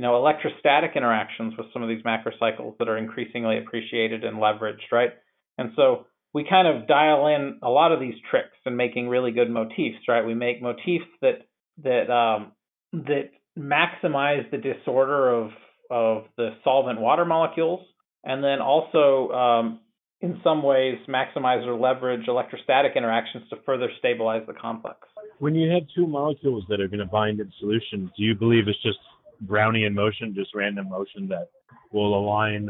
you 0.00 0.06
know, 0.06 0.16
electrostatic 0.16 0.92
interactions 0.96 1.52
with 1.58 1.66
some 1.74 1.82
of 1.82 1.88
these 1.90 2.02
macrocycles 2.04 2.78
that 2.78 2.88
are 2.88 2.96
increasingly 2.96 3.58
appreciated 3.58 4.24
and 4.24 4.38
leveraged, 4.38 4.90
right? 4.90 5.10
And 5.58 5.72
so 5.76 6.06
we 6.32 6.46
kind 6.48 6.66
of 6.66 6.88
dial 6.88 7.26
in 7.26 7.58
a 7.62 7.68
lot 7.68 7.92
of 7.92 8.00
these 8.00 8.14
tricks 8.30 8.56
and 8.64 8.78
making 8.78 9.10
really 9.10 9.30
good 9.30 9.50
motifs, 9.50 9.98
right? 10.08 10.24
We 10.24 10.32
make 10.32 10.62
motifs 10.62 11.04
that 11.20 11.46
that 11.82 12.10
um, 12.10 12.52
that 12.94 13.28
maximize 13.58 14.50
the 14.50 14.56
disorder 14.56 15.34
of 15.34 15.50
of 15.90 16.24
the 16.38 16.52
solvent 16.64 16.98
water 16.98 17.26
molecules, 17.26 17.80
and 18.24 18.42
then 18.42 18.60
also 18.62 19.30
um, 19.32 19.80
in 20.22 20.40
some 20.42 20.62
ways 20.62 20.96
maximize 21.10 21.66
or 21.66 21.78
leverage 21.78 22.26
electrostatic 22.26 22.92
interactions 22.96 23.50
to 23.50 23.56
further 23.66 23.90
stabilize 23.98 24.44
the 24.46 24.54
complex. 24.54 25.00
When 25.40 25.54
you 25.54 25.70
have 25.70 25.82
two 25.94 26.06
molecules 26.06 26.64
that 26.68 26.80
are 26.80 26.86
going 26.86 27.00
to 27.00 27.06
bind 27.06 27.40
in 27.40 27.50
solution, 27.58 28.12
do 28.16 28.22
you 28.22 28.34
believe 28.34 28.68
it's 28.68 28.80
just 28.82 28.98
Brownian 29.46 29.94
motion, 29.94 30.34
just 30.34 30.54
random 30.54 30.88
motion 30.90 31.26
that 31.28 31.48
will 31.92 32.14
align 32.14 32.68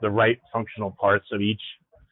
the 0.00 0.08
right 0.08 0.38
functional 0.52 0.92
parts 1.00 1.26
of 1.32 1.40
each 1.40 1.60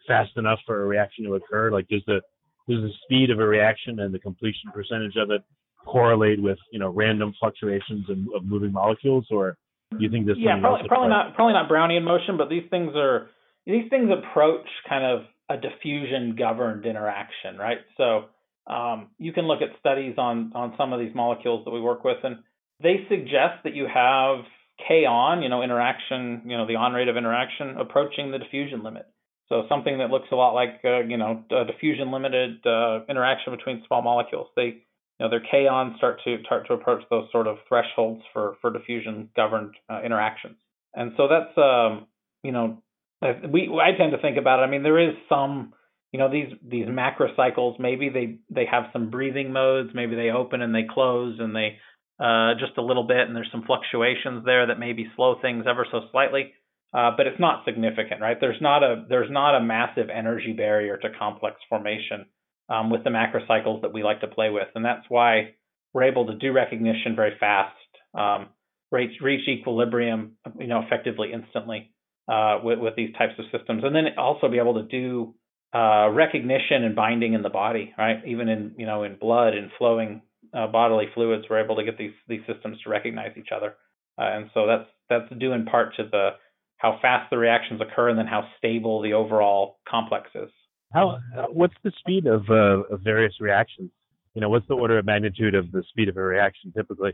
fast 0.09 0.33
enough 0.37 0.59
for 0.67 0.83
a 0.83 0.87
reaction 0.87 1.25
to 1.27 1.35
occur? 1.35 1.71
Like, 1.71 1.87
does 1.89 2.03
the 2.09 2.21
does 2.69 2.83
the 2.83 2.91
speed 3.05 3.31
of 3.31 3.39
a 3.39 3.47
reaction 3.47 4.01
and 4.01 4.13
the 4.13 4.19
completion 4.19 4.71
percentage 4.75 5.15
of 5.17 5.31
it 5.31 5.43
correlate 5.87 6.43
with 6.43 6.59
you 6.73 6.81
know 6.81 6.91
random 6.91 7.33
fluctuations 7.39 8.11
of, 8.11 8.19
of 8.35 8.45
moving 8.45 8.73
molecules, 8.73 9.27
or 9.31 9.57
do 9.93 9.99
you 10.01 10.11
think 10.11 10.27
this? 10.27 10.37
Yeah, 10.39 10.59
probably, 10.61 10.89
probably 10.89 11.09
not 11.09 11.37
probably 11.37 11.55
not 11.55 11.71
Brownian 11.71 12.03
motion, 12.03 12.37
but 12.37 12.49
these 12.49 12.65
things 12.69 12.93
are 12.97 13.29
these 13.65 13.89
things 13.91 14.11
approach 14.11 14.67
kind 14.89 15.05
of 15.05 15.27
a 15.49 15.61
diffusion 15.61 16.35
governed 16.37 16.85
interaction, 16.85 17.57
right? 17.59 17.79
So 17.97 18.27
um, 18.71 19.09
you 19.19 19.33
can 19.33 19.47
look 19.51 19.63
at 19.63 19.71
studies 19.81 20.15
on 20.17 20.53
on 20.55 20.75
some 20.79 20.93
of 20.95 21.01
these 21.01 21.15
molecules 21.15 21.65
that 21.65 21.73
we 21.73 21.81
work 21.81 22.05
with, 22.05 22.19
and 22.23 22.37
they 22.83 22.97
suggest 23.09 23.65
that 23.65 23.75
you 23.75 23.87
have 23.93 24.45
K 24.87 25.05
on, 25.05 25.43
you 25.43 25.51
know, 25.51 25.63
interaction, 25.63 26.43
you 26.47 26.57
know, 26.57 26.67
the 26.67 26.77
on 26.77 26.93
rate 26.93 27.09
of 27.09 27.17
interaction 27.17 27.77
approaching 27.79 28.31
the 28.31 28.39
diffusion 28.39 28.83
limit. 28.83 29.07
So 29.49 29.67
something 29.69 29.99
that 29.99 30.11
looks 30.11 30.29
a 30.33 30.37
lot 30.37 30.53
like, 30.55 30.81
uh, 30.85 31.01
you 31.01 31.17
know, 31.17 31.45
diffusion 31.67 32.13
limited 32.13 32.65
uh, 32.65 33.01
interaction 33.09 33.55
between 33.57 33.83
small 33.87 34.01
molecules. 34.01 34.47
They, 34.55 34.63
you 34.63 35.21
know, 35.21 35.29
their 35.29 35.43
kaons 35.53 35.97
start 35.99 36.21
to 36.25 36.39
start 36.47 36.67
to 36.69 36.75
approach 36.75 37.03
those 37.11 37.27
sort 37.33 37.47
of 37.49 37.57
thresholds 37.69 38.23
for 38.33 38.57
for 38.61 38.73
diffusion 38.73 39.29
governed 39.37 39.75
uh, 39.91 40.01
interactions. 40.03 40.57
And 40.95 41.13
so 41.17 41.29
that's, 41.29 41.59
um, 41.59 42.07
you 42.43 42.53
know, 42.53 42.79
we 43.21 43.69
I 43.89 43.91
tend 43.99 44.13
to 44.13 44.19
think 44.19 44.39
about 44.39 44.61
it. 44.61 44.63
I 44.63 44.71
mean, 44.71 44.83
there 44.83 44.99
is 44.99 45.15
some, 45.29 45.75
you 46.13 46.19
know, 46.19 46.31
these 46.31 46.53
these 46.67 46.87
macrocycles. 46.87 47.79
Maybe 47.79 48.09
they 48.09 48.39
they 48.51 48.67
have 48.71 48.85
some 48.93 49.11
breathing 49.11 49.53
modes. 49.53 49.91
Maybe 49.95 50.17
they 50.17 50.31
open 50.31 50.63
and 50.63 50.75
they 50.75 50.87
close 50.89 51.39
and 51.39 51.55
they 51.55 51.79
uh, 52.21 52.55
just 52.59 52.77
a 52.77 52.83
little 52.83 53.05
bit, 53.05 53.27
and 53.27 53.35
there's 53.35 53.51
some 53.51 53.65
fluctuations 53.65 54.45
there 54.45 54.67
that 54.67 54.79
maybe 54.79 55.11
slow 55.17 55.37
things 55.41 55.65
ever 55.69 55.87
so 55.91 56.01
slightly. 56.13 56.53
Uh, 56.93 57.13
but 57.17 57.27
it's 57.27 57.39
not 57.39 57.65
significant, 57.65 58.21
right? 58.21 58.39
There's 58.41 58.61
not 58.61 58.83
a 58.83 59.05
there's 59.09 59.31
not 59.31 59.55
a 59.55 59.61
massive 59.61 60.11
energy 60.11 60.53
barrier 60.53 60.97
to 60.97 61.09
complex 61.19 61.57
formation 61.69 62.27
um, 62.69 62.91
with 62.91 63.05
the 63.05 63.11
macrocycles 63.11 63.83
that 63.83 63.93
we 63.93 64.03
like 64.03 64.21
to 64.21 64.27
play 64.27 64.51
with, 64.51 64.67
and 64.75 64.85
that's 64.85 65.05
why 65.09 65.55
we're 65.95 66.05
able 66.05 66.27
to 66.27 66.35
do 66.35 66.53
recognition 66.53 67.15
very 67.15 67.37
fast, 67.39 67.77
um, 68.15 68.49
reach 68.91 69.21
reach 69.23 69.49
equilibrium, 69.49 70.33
you 70.59 70.67
know, 70.67 70.83
effectively 70.85 71.33
instantly 71.33 71.93
uh, 72.29 72.59
with 72.63 72.81
with 72.81 72.97
these 72.97 73.15
types 73.17 73.35
of 73.39 73.45
systems, 73.57 73.85
and 73.85 73.95
then 73.95 74.07
also 74.19 74.49
be 74.49 74.59
able 74.59 74.75
to 74.75 74.83
do 74.83 75.35
uh, 75.75 76.09
recognition 76.11 76.85
and 76.85 76.97
binding 76.97 77.35
in 77.35 77.43
the 77.43 77.51
body, 77.51 77.93
right? 77.97 78.25
Even 78.27 78.49
in 78.49 78.75
you 78.77 78.87
know 78.87 79.05
in 79.05 79.17
blood 79.17 79.55
and 79.55 79.71
flowing 79.79 80.23
uh, 80.53 80.67
bodily 80.67 81.07
fluids, 81.15 81.45
we're 81.49 81.63
able 81.63 81.77
to 81.77 81.85
get 81.85 81.97
these 81.99 82.15
these 82.29 82.41
systems 82.53 82.79
to 82.83 82.91
recognize 82.91 83.37
each 83.37 83.51
other, 83.55 83.77
uh, 84.19 84.31
and 84.37 84.51
so 84.53 84.67
that's 84.67 84.89
that's 85.09 85.41
due 85.41 85.53
in 85.53 85.65
part 85.67 85.95
to 85.97 86.05
the 86.11 86.31
how 86.77 86.99
fast 87.03 87.29
the 87.31 87.39
reactions 87.39 87.81
occur, 87.81 88.09
and 88.09 88.19
then 88.19 88.27
how 88.27 88.49
stable 88.59 89.03
the 89.03 89.13
overall 89.13 89.79
complex 89.89 90.31
is. 90.35 90.51
How 90.93 91.19
what's 91.51 91.75
the 91.85 91.93
speed 92.01 92.27
of 92.27 92.51
uh, 92.51 92.93
of 92.93 93.01
various 93.03 93.35
reactions? 93.41 93.91
You 94.35 94.41
know, 94.41 94.49
what's 94.49 94.67
the 94.67 94.75
order 94.75 94.99
of 94.99 95.07
magnitude 95.07 95.55
of 95.55 95.71
the 95.73 95.85
speed 95.91 96.09
of 96.09 96.17
a 96.17 96.23
reaction 96.23 96.73
typically? 96.77 97.13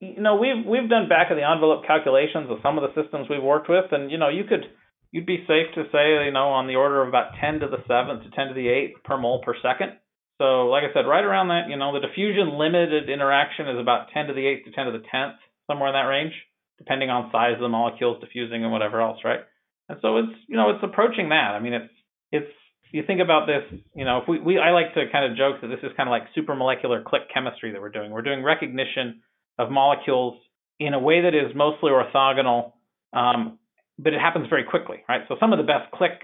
You 0.00 0.20
know, 0.20 0.36
we've 0.36 0.64
we've 0.66 0.88
done 0.88 1.08
back 1.08 1.30
of 1.30 1.36
the 1.36 1.48
envelope 1.48 1.86
calculations 1.86 2.50
of 2.50 2.58
some 2.62 2.78
of 2.78 2.84
the 2.84 3.02
systems 3.02 3.26
we've 3.28 3.42
worked 3.42 3.68
with, 3.68 3.92
and 3.92 4.10
you 4.10 4.16
know, 4.18 4.28
you 4.28 4.44
could 4.44 4.64
you'd 5.12 5.26
be 5.26 5.44
safe 5.46 5.68
to 5.76 5.84
say, 5.92 6.24
you 6.24 6.32
know, 6.32 6.48
on 6.48 6.66
the 6.66 6.76
order 6.76 7.02
of 7.02 7.08
about 7.08 7.36
10 7.40 7.60
to 7.60 7.68
the 7.68 7.84
seventh 7.86 8.24
to 8.24 8.30
10 8.30 8.48
to 8.48 8.54
the 8.54 8.68
eighth 8.68 9.04
per 9.04 9.16
mole 9.16 9.42
per 9.44 9.54
second. 9.62 9.92
So, 10.38 10.66
like 10.66 10.82
I 10.82 10.92
said, 10.92 11.06
right 11.06 11.22
around 11.22 11.48
that, 11.48 11.68
you 11.68 11.76
know, 11.76 11.92
the 11.92 12.00
diffusion 12.00 12.58
limited 12.58 13.08
interaction 13.08 13.68
is 13.68 13.78
about 13.78 14.08
10 14.12 14.26
to 14.26 14.34
the 14.34 14.40
8th 14.40 14.64
to 14.64 14.72
10 14.72 14.86
to 14.86 14.92
the 14.92 15.04
10th, 15.14 15.36
somewhere 15.68 15.88
in 15.88 15.94
that 15.94 16.08
range, 16.08 16.32
depending 16.78 17.10
on 17.10 17.30
size 17.30 17.54
of 17.54 17.60
the 17.60 17.68
molecules 17.68 18.18
diffusing 18.20 18.64
and 18.64 18.72
whatever 18.72 19.00
else, 19.00 19.18
right? 19.24 19.40
And 19.88 19.98
so 20.02 20.16
it's, 20.16 20.32
you 20.48 20.56
know, 20.56 20.70
it's 20.70 20.82
approaching 20.82 21.28
that. 21.28 21.52
I 21.54 21.60
mean, 21.60 21.74
it's, 21.74 21.92
it's, 22.32 22.52
you 22.90 23.04
think 23.06 23.20
about 23.20 23.46
this, 23.46 23.62
you 23.94 24.04
know, 24.04 24.18
if 24.18 24.28
we, 24.28 24.40
we 24.40 24.58
I 24.58 24.70
like 24.72 24.94
to 24.94 25.04
kind 25.12 25.30
of 25.30 25.36
joke 25.36 25.60
that 25.60 25.68
this 25.68 25.80
is 25.82 25.92
kind 25.96 26.08
of 26.08 26.10
like 26.10 26.24
supramolecular 26.36 27.04
click 27.04 27.22
chemistry 27.32 27.72
that 27.72 27.80
we're 27.80 27.90
doing. 27.90 28.10
We're 28.10 28.22
doing 28.22 28.42
recognition 28.42 29.22
of 29.58 29.70
molecules 29.70 30.40
in 30.80 30.94
a 30.94 30.98
way 30.98 31.22
that 31.22 31.34
is 31.34 31.54
mostly 31.54 31.90
orthogonal, 31.90 32.72
um, 33.12 33.58
but 33.98 34.12
it 34.12 34.20
happens 34.20 34.48
very 34.48 34.64
quickly, 34.64 34.98
right? 35.08 35.22
So 35.28 35.36
some 35.38 35.52
of 35.52 35.58
the 35.58 35.64
best 35.64 35.90
click 35.92 36.20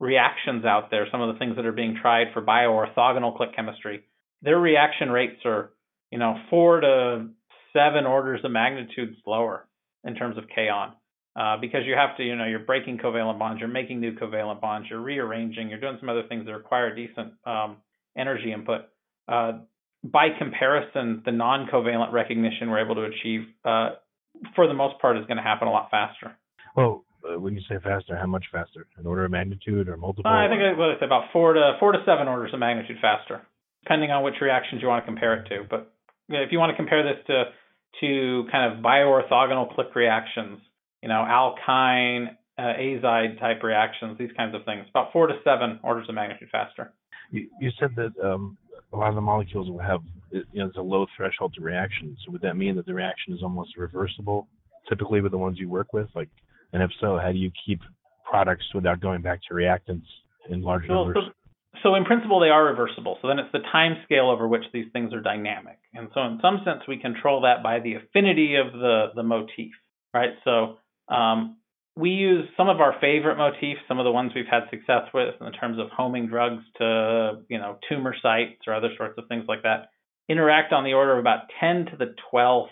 reactions 0.00 0.64
out 0.64 0.90
there, 0.90 1.06
some 1.10 1.20
of 1.20 1.32
the 1.32 1.38
things 1.38 1.56
that 1.56 1.64
are 1.64 1.72
being 1.72 1.96
tried 2.00 2.28
for 2.32 2.42
bioorthogonal 2.42 3.36
click 3.36 3.54
chemistry, 3.54 4.02
their 4.42 4.58
reaction 4.58 5.10
rates 5.10 5.40
are, 5.44 5.70
you 6.10 6.18
know, 6.18 6.36
four 6.50 6.80
to 6.80 7.28
seven 7.72 8.06
orders 8.06 8.40
of 8.44 8.50
magnitude 8.50 9.14
slower 9.24 9.68
in 10.04 10.14
terms 10.14 10.36
of 10.36 10.44
kaon. 10.54 10.92
Uh, 11.34 11.56
because 11.58 11.80
you 11.86 11.94
have 11.94 12.14
to, 12.18 12.22
you 12.22 12.36
know, 12.36 12.44
you're 12.44 12.58
breaking 12.58 12.98
covalent 12.98 13.38
bonds, 13.38 13.58
you're 13.58 13.68
making 13.68 14.00
new 14.00 14.12
covalent 14.12 14.60
bonds, 14.60 14.86
you're 14.90 15.00
rearranging, 15.00 15.70
you're 15.70 15.80
doing 15.80 15.96
some 15.98 16.10
other 16.10 16.24
things 16.28 16.44
that 16.44 16.52
require 16.52 16.94
decent 16.94 17.32
um, 17.46 17.78
energy 18.18 18.52
input. 18.52 18.82
Uh, 19.26 19.52
by 20.04 20.28
comparison, 20.36 21.22
the 21.24 21.32
non-covalent 21.32 22.12
recognition 22.12 22.68
we're 22.68 22.84
able 22.84 22.96
to 22.96 23.04
achieve, 23.04 23.46
uh, 23.64 23.90
for 24.54 24.66
the 24.66 24.74
most 24.74 25.00
part, 25.00 25.16
is 25.16 25.24
going 25.24 25.38
to 25.38 25.42
happen 25.42 25.68
a 25.68 25.70
lot 25.70 25.90
faster. 25.90 26.36
Well, 26.76 27.04
uh, 27.24 27.38
when 27.38 27.54
you 27.54 27.60
say 27.68 27.76
faster, 27.82 28.16
how 28.16 28.26
much 28.26 28.44
faster? 28.50 28.86
An 28.98 29.06
order 29.06 29.24
of 29.24 29.30
magnitude 29.30 29.88
or 29.88 29.96
multiple? 29.96 30.30
Uh, 30.30 30.34
I 30.34 30.48
think 30.48 30.78
what 30.78 30.90
I 30.90 30.98
say 31.00 31.06
about 31.06 31.32
four 31.32 31.52
to 31.54 31.76
four 31.78 31.92
to 31.92 31.98
seven 32.06 32.28
orders 32.28 32.52
of 32.52 32.60
magnitude 32.60 32.98
faster, 33.00 33.42
depending 33.82 34.10
on 34.10 34.22
which 34.22 34.34
reactions 34.40 34.82
you 34.82 34.88
want 34.88 35.04
to 35.04 35.06
compare 35.06 35.34
it 35.34 35.48
to. 35.48 35.64
But 35.68 35.92
if 36.28 36.52
you 36.52 36.58
want 36.58 36.70
to 36.70 36.76
compare 36.76 37.02
this 37.02 37.24
to 37.26 37.44
to 38.00 38.44
kind 38.50 38.72
of 38.72 38.82
bioorthogonal 38.82 39.74
click 39.74 39.94
reactions, 39.94 40.60
you 41.02 41.08
know, 41.08 41.24
alkyne, 41.28 42.36
uh, 42.58 42.62
azide 42.62 43.38
type 43.38 43.62
reactions, 43.62 44.16
these 44.18 44.30
kinds 44.36 44.54
of 44.54 44.64
things, 44.64 44.86
about 44.90 45.12
four 45.12 45.26
to 45.26 45.34
seven 45.44 45.78
orders 45.82 46.08
of 46.08 46.14
magnitude 46.14 46.48
faster. 46.50 46.92
You, 47.30 47.48
you 47.60 47.70
said 47.78 47.90
that 47.96 48.12
um, 48.24 48.56
a 48.92 48.96
lot 48.96 49.08
of 49.08 49.14
the 49.14 49.20
molecules 49.20 49.70
will 49.70 49.78
have, 49.78 50.00
you 50.30 50.44
know, 50.54 50.66
it's 50.66 50.76
a 50.76 50.82
low 50.82 51.06
threshold 51.16 51.54
to 51.54 51.60
reaction. 51.60 52.16
So 52.24 52.32
would 52.32 52.42
that 52.42 52.56
mean 52.56 52.76
that 52.76 52.86
the 52.86 52.94
reaction 52.94 53.34
is 53.34 53.42
almost 53.42 53.76
reversible, 53.76 54.48
typically 54.88 55.20
with 55.20 55.32
the 55.32 55.38
ones 55.38 55.58
you 55.58 55.68
work 55.68 55.92
with, 55.92 56.08
like 56.14 56.28
and 56.72 56.82
if 56.82 56.90
so, 57.00 57.18
how 57.18 57.32
do 57.32 57.38
you 57.38 57.50
keep 57.66 57.80
products 58.28 58.64
without 58.74 59.00
going 59.00 59.22
back 59.22 59.40
to 59.48 59.54
reactants 59.54 60.06
in 60.48 60.62
large 60.62 60.86
so, 60.86 60.94
numbers? 60.94 61.16
So, 61.26 61.80
so 61.82 61.94
in 61.94 62.04
principle, 62.04 62.40
they 62.40 62.48
are 62.48 62.64
reversible. 62.64 63.18
So 63.20 63.28
then 63.28 63.38
it's 63.38 63.52
the 63.52 63.60
time 63.70 63.96
scale 64.04 64.30
over 64.30 64.46
which 64.48 64.64
these 64.72 64.86
things 64.92 65.12
are 65.12 65.20
dynamic. 65.20 65.78
And 65.94 66.08
so 66.14 66.22
in 66.22 66.38
some 66.40 66.60
sense, 66.64 66.80
we 66.88 66.98
control 66.98 67.42
that 67.42 67.62
by 67.62 67.80
the 67.80 67.94
affinity 67.94 68.56
of 68.56 68.72
the, 68.72 69.06
the 69.14 69.22
motif, 69.22 69.72
right? 70.14 70.30
So 70.44 70.78
um, 71.08 71.56
we 71.96 72.10
use 72.10 72.48
some 72.56 72.68
of 72.68 72.80
our 72.80 72.94
favorite 73.00 73.36
motifs, 73.36 73.80
some 73.86 73.98
of 73.98 74.04
the 74.04 74.12
ones 74.12 74.32
we've 74.34 74.44
had 74.50 74.64
success 74.70 75.08
with 75.12 75.34
in 75.40 75.52
terms 75.52 75.78
of 75.78 75.88
homing 75.90 76.26
drugs 76.26 76.62
to, 76.78 77.42
you 77.48 77.58
know, 77.58 77.78
tumor 77.88 78.14
sites 78.22 78.62
or 78.66 78.74
other 78.74 78.90
sorts 78.96 79.14
of 79.18 79.24
things 79.28 79.44
like 79.48 79.62
that, 79.64 79.90
interact 80.28 80.72
on 80.72 80.84
the 80.84 80.94
order 80.94 81.12
of 81.12 81.18
about 81.18 81.50
10 81.60 81.86
to 81.86 81.96
the 81.98 82.14
12th 82.32 82.68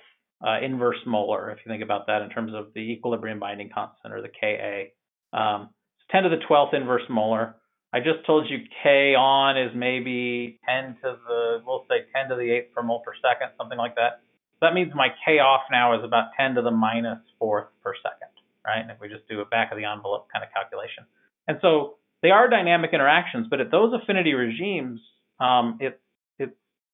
uh, 0.46 0.60
inverse 0.62 0.98
molar, 1.06 1.50
if 1.50 1.58
you 1.64 1.70
think 1.70 1.82
about 1.82 2.06
that 2.06 2.22
in 2.22 2.30
terms 2.30 2.52
of 2.54 2.68
the 2.74 2.80
equilibrium 2.80 3.38
binding 3.38 3.70
constant 3.74 4.14
or 4.14 4.22
the 4.22 4.28
Ka. 4.28 5.36
Um, 5.36 5.70
10 6.10 6.24
to 6.24 6.28
the 6.28 6.42
12th 6.48 6.74
inverse 6.74 7.02
molar. 7.08 7.56
I 7.92 7.98
just 7.98 8.24
told 8.26 8.48
you 8.48 8.58
K 8.82 9.14
on 9.14 9.58
is 9.58 9.72
maybe 9.74 10.60
10 10.68 10.96
to 11.02 11.16
the, 11.26 11.62
we'll 11.66 11.84
say 11.88 12.06
10 12.14 12.30
to 12.30 12.36
the 12.36 12.42
8th 12.42 12.72
per 12.74 12.82
mole 12.82 13.02
per 13.04 13.12
second, 13.20 13.50
something 13.58 13.78
like 13.78 13.96
that. 13.96 14.22
That 14.60 14.74
means 14.74 14.92
my 14.94 15.08
K 15.24 15.38
off 15.38 15.62
now 15.70 15.98
is 15.98 16.04
about 16.04 16.30
10 16.38 16.54
to 16.54 16.62
the 16.62 16.70
minus 16.70 17.18
minus 17.18 17.24
fourth 17.38 17.66
per 17.82 17.94
second, 18.02 18.30
right? 18.64 18.80
And 18.80 18.90
if 18.90 18.98
we 19.00 19.08
just 19.08 19.26
do 19.28 19.40
a 19.40 19.44
back 19.44 19.72
of 19.72 19.78
the 19.78 19.84
envelope 19.84 20.28
kind 20.32 20.44
of 20.44 20.50
calculation. 20.52 21.04
And 21.48 21.58
so 21.62 21.96
they 22.22 22.30
are 22.30 22.48
dynamic 22.48 22.90
interactions, 22.92 23.46
but 23.50 23.60
at 23.60 23.70
those 23.70 23.92
affinity 23.94 24.34
regimes, 24.34 25.00
um, 25.40 25.78
it, 25.80 26.00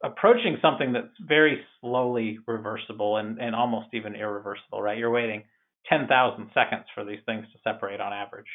approaching 0.02 0.58
something 0.60 0.92
that's 0.92 1.06
very 1.20 1.60
slowly 1.80 2.38
reversible 2.46 3.16
and, 3.16 3.38
and 3.38 3.54
almost 3.54 3.88
even 3.92 4.14
irreversible, 4.14 4.82
right? 4.82 4.98
You're 4.98 5.10
waiting 5.10 5.44
10,000 5.88 6.50
seconds 6.52 6.84
for 6.94 7.04
these 7.04 7.20
things 7.26 7.46
to 7.52 7.58
separate 7.64 8.00
on 8.00 8.12
average. 8.12 8.46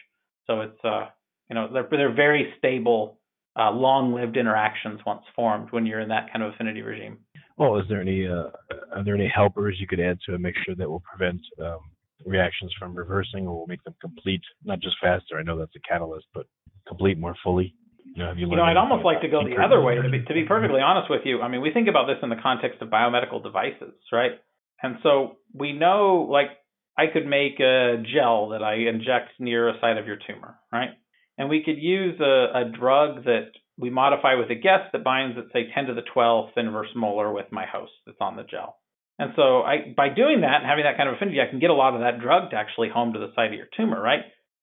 So 0.47 0.61
it's, 0.61 0.79
uh, 0.83 1.07
you 1.49 1.55
know, 1.55 1.69
they're, 1.71 1.87
they're 1.89 2.13
very 2.13 2.53
stable, 2.57 3.19
uh, 3.57 3.71
long 3.71 4.13
lived 4.13 4.37
interactions 4.37 4.99
once 5.05 5.23
formed 5.35 5.69
when 5.71 5.85
you're 5.85 5.99
in 5.99 6.09
that 6.09 6.31
kind 6.31 6.43
of 6.43 6.53
affinity 6.53 6.81
regime. 6.81 7.17
Well, 7.57 7.77
is 7.77 7.85
there 7.89 8.01
any 8.01 8.27
uh, 8.27 8.49
are 8.95 9.03
there 9.03 9.15
any 9.15 9.31
helpers 9.33 9.77
you 9.79 9.87
could 9.87 9.99
add 9.99 10.17
to 10.25 10.37
make 10.39 10.55
sure 10.65 10.73
that 10.75 10.89
will 10.89 11.01
prevent 11.01 11.41
um, 11.61 11.79
reactions 12.25 12.73
from 12.79 12.95
reversing 12.95 13.47
or 13.47 13.59
will 13.59 13.67
make 13.67 13.83
them 13.83 13.93
complete, 14.01 14.41
not 14.63 14.79
just 14.79 14.95
faster? 15.01 15.37
I 15.37 15.43
know 15.43 15.57
that's 15.59 15.75
a 15.75 15.79
catalyst, 15.87 16.25
but 16.33 16.47
complete 16.87 17.17
more 17.17 17.35
fully. 17.43 17.75
You 18.13 18.25
you 18.35 18.55
know 18.55 18.63
I'd 18.63 18.77
almost 18.77 19.05
like 19.05 19.21
to 19.21 19.29
go 19.29 19.43
the 19.43 19.61
other 19.61 19.81
way. 19.81 19.95
To 19.95 20.09
be, 20.09 20.23
to 20.23 20.33
be 20.33 20.43
perfectly 20.45 20.81
honest 20.81 21.09
with 21.09 21.21
you, 21.25 21.41
I 21.41 21.47
mean, 21.47 21.61
we 21.61 21.71
think 21.71 21.87
about 21.87 22.07
this 22.07 22.17
in 22.21 22.29
the 22.29 22.41
context 22.41 22.81
of 22.81 22.89
biomedical 22.89 23.41
devices, 23.41 23.93
right? 24.11 24.31
And 24.83 24.97
so 25.03 25.37
we 25.53 25.73
know, 25.73 26.27
like, 26.29 26.47
I 26.97 27.07
could 27.07 27.25
make 27.25 27.59
a 27.59 28.03
gel 28.13 28.49
that 28.49 28.63
I 28.63 28.89
inject 28.89 29.39
near 29.39 29.69
a 29.69 29.79
site 29.79 29.97
of 29.97 30.07
your 30.07 30.17
tumor, 30.27 30.59
right? 30.71 30.89
And 31.37 31.49
we 31.49 31.63
could 31.63 31.77
use 31.77 32.19
a, 32.19 32.47
a 32.53 32.63
drug 32.77 33.23
that 33.25 33.51
we 33.77 33.89
modify 33.89 34.35
with 34.35 34.51
a 34.51 34.55
guest 34.55 34.91
that 34.91 35.03
binds 35.03 35.37
at 35.37 35.45
say 35.53 35.71
10 35.73 35.85
to 35.85 35.93
the 35.93 36.03
12th 36.15 36.51
inverse 36.57 36.89
molar 36.95 37.31
with 37.31 37.51
my 37.51 37.65
host 37.65 37.93
that's 38.05 38.17
on 38.19 38.35
the 38.35 38.43
gel. 38.43 38.77
And 39.17 39.33
so 39.35 39.61
I, 39.61 39.93
by 39.95 40.09
doing 40.09 40.41
that 40.41 40.61
and 40.61 40.65
having 40.65 40.83
that 40.83 40.97
kind 40.97 41.07
of 41.07 41.15
affinity, 41.15 41.39
I 41.41 41.49
can 41.49 41.59
get 41.59 41.69
a 41.69 41.75
lot 41.75 41.93
of 41.93 42.01
that 42.01 42.19
drug 42.19 42.51
to 42.51 42.57
actually 42.57 42.89
home 42.89 43.13
to 43.13 43.19
the 43.19 43.31
site 43.35 43.51
of 43.51 43.57
your 43.57 43.67
tumor, 43.75 44.01
right? 44.01 44.21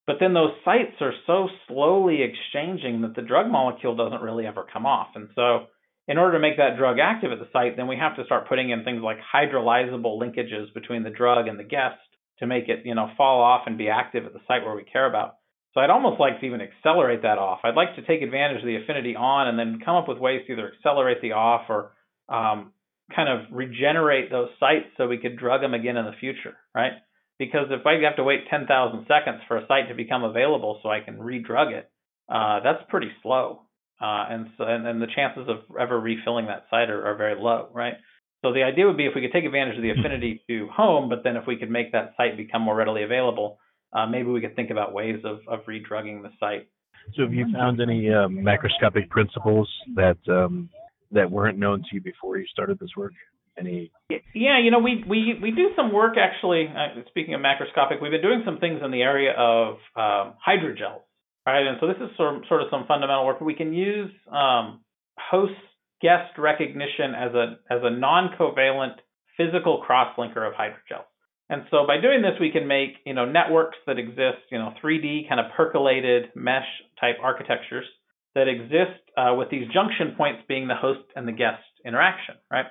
But 0.08 0.16
then 0.20 0.32
those 0.32 0.52
sites 0.64 0.96
are 1.02 1.12
so 1.26 1.48
slowly 1.68 2.22
exchanging 2.22 3.02
that 3.02 3.14
the 3.14 3.20
drug 3.20 3.50
molecule 3.50 3.94
doesn't 3.94 4.22
really 4.22 4.46
ever 4.46 4.64
come 4.72 4.86
off. 4.86 5.08
And 5.14 5.28
so 5.34 5.66
in 6.08 6.16
order 6.16 6.38
to 6.38 6.40
make 6.40 6.56
that 6.56 6.78
drug 6.78 6.96
active 6.98 7.30
at 7.30 7.38
the 7.38 7.48
site, 7.52 7.76
then 7.76 7.88
we 7.88 7.98
have 7.98 8.16
to 8.16 8.24
start 8.24 8.48
putting 8.48 8.70
in 8.70 8.84
things 8.84 9.02
like 9.02 9.18
hydrolyzable 9.20 10.18
linkages 10.18 10.72
between 10.72 11.02
the 11.02 11.10
drug 11.10 11.46
and 11.46 11.58
the 11.58 11.64
guest 11.64 12.00
to 12.38 12.46
make 12.46 12.70
it, 12.70 12.86
you 12.86 12.94
know, 12.94 13.10
fall 13.18 13.42
off 13.42 13.64
and 13.66 13.76
be 13.76 13.90
active 13.90 14.24
at 14.24 14.32
the 14.32 14.40
site 14.48 14.64
where 14.64 14.74
we 14.74 14.82
care 14.82 15.06
about. 15.06 15.34
So 15.74 15.82
I'd 15.82 15.90
almost 15.90 16.18
like 16.18 16.40
to 16.40 16.46
even 16.46 16.62
accelerate 16.62 17.20
that 17.20 17.36
off. 17.36 17.60
I'd 17.62 17.76
like 17.76 17.94
to 17.96 18.02
take 18.02 18.22
advantage 18.22 18.60
of 18.60 18.66
the 18.66 18.76
affinity 18.76 19.14
on 19.14 19.48
and 19.48 19.58
then 19.58 19.78
come 19.84 19.96
up 19.96 20.08
with 20.08 20.16
ways 20.16 20.40
to 20.46 20.54
either 20.54 20.72
accelerate 20.72 21.20
the 21.20 21.32
off 21.32 21.68
or 21.68 21.92
um, 22.30 22.72
kind 23.14 23.28
of 23.28 23.52
regenerate 23.52 24.30
those 24.30 24.48
sites 24.58 24.86
so 24.96 25.06
we 25.06 25.18
could 25.18 25.36
drug 25.36 25.60
them 25.60 25.74
again 25.74 25.98
in 25.98 26.06
the 26.06 26.16
future, 26.18 26.56
right? 26.74 26.92
Because 27.38 27.66
if 27.70 27.86
I 27.86 27.94
have 28.04 28.16
to 28.16 28.24
wait 28.24 28.48
10,000 28.50 29.06
seconds 29.06 29.42
for 29.46 29.58
a 29.58 29.66
site 29.66 29.88
to 29.88 29.94
become 29.94 30.24
available 30.24 30.80
so 30.82 30.88
I 30.88 31.00
can 31.00 31.18
redrug 31.18 31.72
it, 31.72 31.90
uh, 32.28 32.60
that's 32.64 32.82
pretty 32.88 33.10
slow. 33.22 33.62
Uh, 34.00 34.24
and 34.30 34.46
so 34.56 34.64
and, 34.64 34.86
and, 34.86 35.02
the 35.02 35.08
chances 35.14 35.48
of 35.48 35.76
ever 35.76 35.98
refilling 35.98 36.46
that 36.46 36.66
site 36.70 36.88
are, 36.88 37.04
are 37.04 37.16
very 37.16 37.40
low, 37.40 37.68
right? 37.72 37.94
So 38.42 38.52
the 38.52 38.62
idea 38.62 38.86
would 38.86 38.96
be 38.96 39.06
if 39.06 39.12
we 39.14 39.22
could 39.22 39.32
take 39.32 39.44
advantage 39.44 39.76
of 39.76 39.82
the 39.82 39.92
hmm. 39.92 39.98
affinity 39.98 40.42
to 40.48 40.68
home, 40.68 41.08
but 41.08 41.24
then 41.24 41.36
if 41.36 41.48
we 41.48 41.56
could 41.56 41.70
make 41.70 41.90
that 41.92 42.14
site 42.16 42.36
become 42.36 42.62
more 42.62 42.76
readily 42.76 43.02
available, 43.02 43.58
uh, 43.92 44.06
maybe 44.06 44.28
we 44.28 44.40
could 44.40 44.54
think 44.54 44.70
about 44.70 44.92
ways 44.92 45.20
of, 45.24 45.40
of 45.48 45.64
redrugging 45.66 46.22
the 46.22 46.30
site. 46.38 46.68
So 47.16 47.22
have 47.22 47.32
you 47.32 47.46
found 47.52 47.80
any 47.80 48.12
um, 48.12 48.38
macroscopic 48.38 49.08
principles 49.08 49.68
that 49.96 50.18
um, 50.28 50.68
that 51.10 51.30
weren't 51.30 51.58
known 51.58 51.80
to 51.80 51.86
you 51.92 52.00
before 52.00 52.36
you 52.36 52.46
started 52.46 52.78
this 52.78 52.90
work? 52.96 53.14
Any? 53.58 53.90
Yeah, 54.34 54.58
you 54.62 54.70
know, 54.70 54.78
we 54.78 55.04
we 55.08 55.34
we 55.40 55.50
do 55.50 55.70
some 55.76 55.92
work 55.92 56.14
actually. 56.16 56.66
Uh, 56.68 57.02
speaking 57.08 57.34
of 57.34 57.40
macroscopic, 57.40 58.00
we've 58.00 58.12
been 58.12 58.22
doing 58.22 58.42
some 58.44 58.58
things 58.58 58.80
in 58.84 58.90
the 58.90 59.02
area 59.02 59.32
of 59.36 59.74
um, 59.96 60.34
hydrogels, 60.46 61.02
right? 61.46 61.66
And 61.66 61.78
so 61.80 61.86
this 61.86 61.96
is 61.96 62.16
sort 62.16 62.36
of, 62.36 62.42
sort 62.48 62.62
of 62.62 62.68
some 62.70 62.84
fundamental 62.86 63.26
work. 63.26 63.40
We 63.40 63.54
can 63.54 63.72
use 63.72 64.10
um, 64.30 64.80
host 65.18 65.52
guest 66.00 66.38
recognition 66.38 67.14
as 67.16 67.34
a 67.34 67.58
as 67.70 67.80
a 67.82 67.90
non-covalent 67.90 68.96
physical 69.36 69.84
crosslinker 69.88 70.46
of 70.46 70.54
hydrogels. 70.54 71.08
And 71.50 71.62
so 71.70 71.86
by 71.86 72.00
doing 72.00 72.20
this, 72.20 72.34
we 72.40 72.50
can 72.50 72.66
make 72.68 72.90
you 73.04 73.14
know 73.14 73.24
networks 73.24 73.78
that 73.86 73.98
exist, 73.98 74.44
you 74.50 74.58
know, 74.58 74.72
3D 74.82 75.28
kind 75.28 75.40
of 75.40 75.46
percolated 75.56 76.30
mesh 76.34 76.66
type 77.00 77.16
architectures 77.22 77.86
that 78.34 78.46
exist 78.48 79.00
uh, 79.16 79.34
with 79.34 79.50
these 79.50 79.66
junction 79.72 80.14
points 80.16 80.42
being 80.48 80.68
the 80.68 80.74
host 80.74 81.00
and 81.16 81.26
the 81.26 81.32
guest 81.32 81.62
interaction, 81.84 82.36
right? 82.50 82.66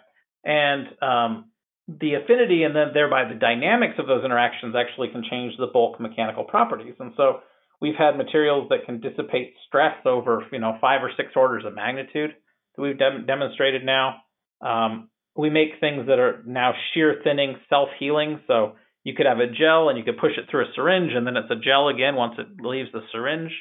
And 0.47 0.87
um, 1.01 1.51
the 1.87 2.13
affinity 2.15 2.63
and 2.63 2.73
then 2.73 2.87
thereby 2.93 3.25
the 3.27 3.35
dynamics 3.35 3.95
of 3.99 4.07
those 4.07 4.23
interactions 4.23 4.75
actually 4.75 5.09
can 5.09 5.23
change 5.29 5.53
the 5.57 5.67
bulk 5.67 5.99
mechanical 5.99 6.45
properties. 6.45 6.95
And 6.99 7.11
so 7.17 7.41
we've 7.81 7.95
had 7.97 8.17
materials 8.17 8.69
that 8.69 8.85
can 8.85 9.01
dissipate 9.01 9.53
stress 9.67 9.97
over 10.05 10.45
you 10.51 10.59
know 10.59 10.77
five 10.79 11.03
or 11.03 11.11
six 11.17 11.33
orders 11.35 11.63
of 11.65 11.75
magnitude 11.75 12.31
that 12.75 12.81
we've 12.81 12.97
de- 12.97 13.23
demonstrated 13.27 13.85
now. 13.85 14.21
Um, 14.61 15.09
we 15.35 15.49
make 15.49 15.79
things 15.79 16.07
that 16.07 16.17
are 16.17 16.41
now 16.47 16.73
shear 16.93 17.19
thinning, 17.23 17.57
self 17.69 17.89
healing. 17.99 18.39
So 18.47 18.75
you 19.03 19.13
could 19.13 19.25
have 19.25 19.39
a 19.39 19.47
gel 19.47 19.89
and 19.89 19.97
you 19.97 20.03
could 20.03 20.17
push 20.17 20.37
it 20.37 20.49
through 20.49 20.63
a 20.63 20.73
syringe, 20.75 21.11
and 21.13 21.27
then 21.27 21.37
it's 21.37 21.51
a 21.51 21.55
gel 21.55 21.89
again 21.89 22.15
once 22.15 22.35
it 22.37 22.63
leaves 22.63 22.89
the 22.93 23.01
syringe, 23.11 23.51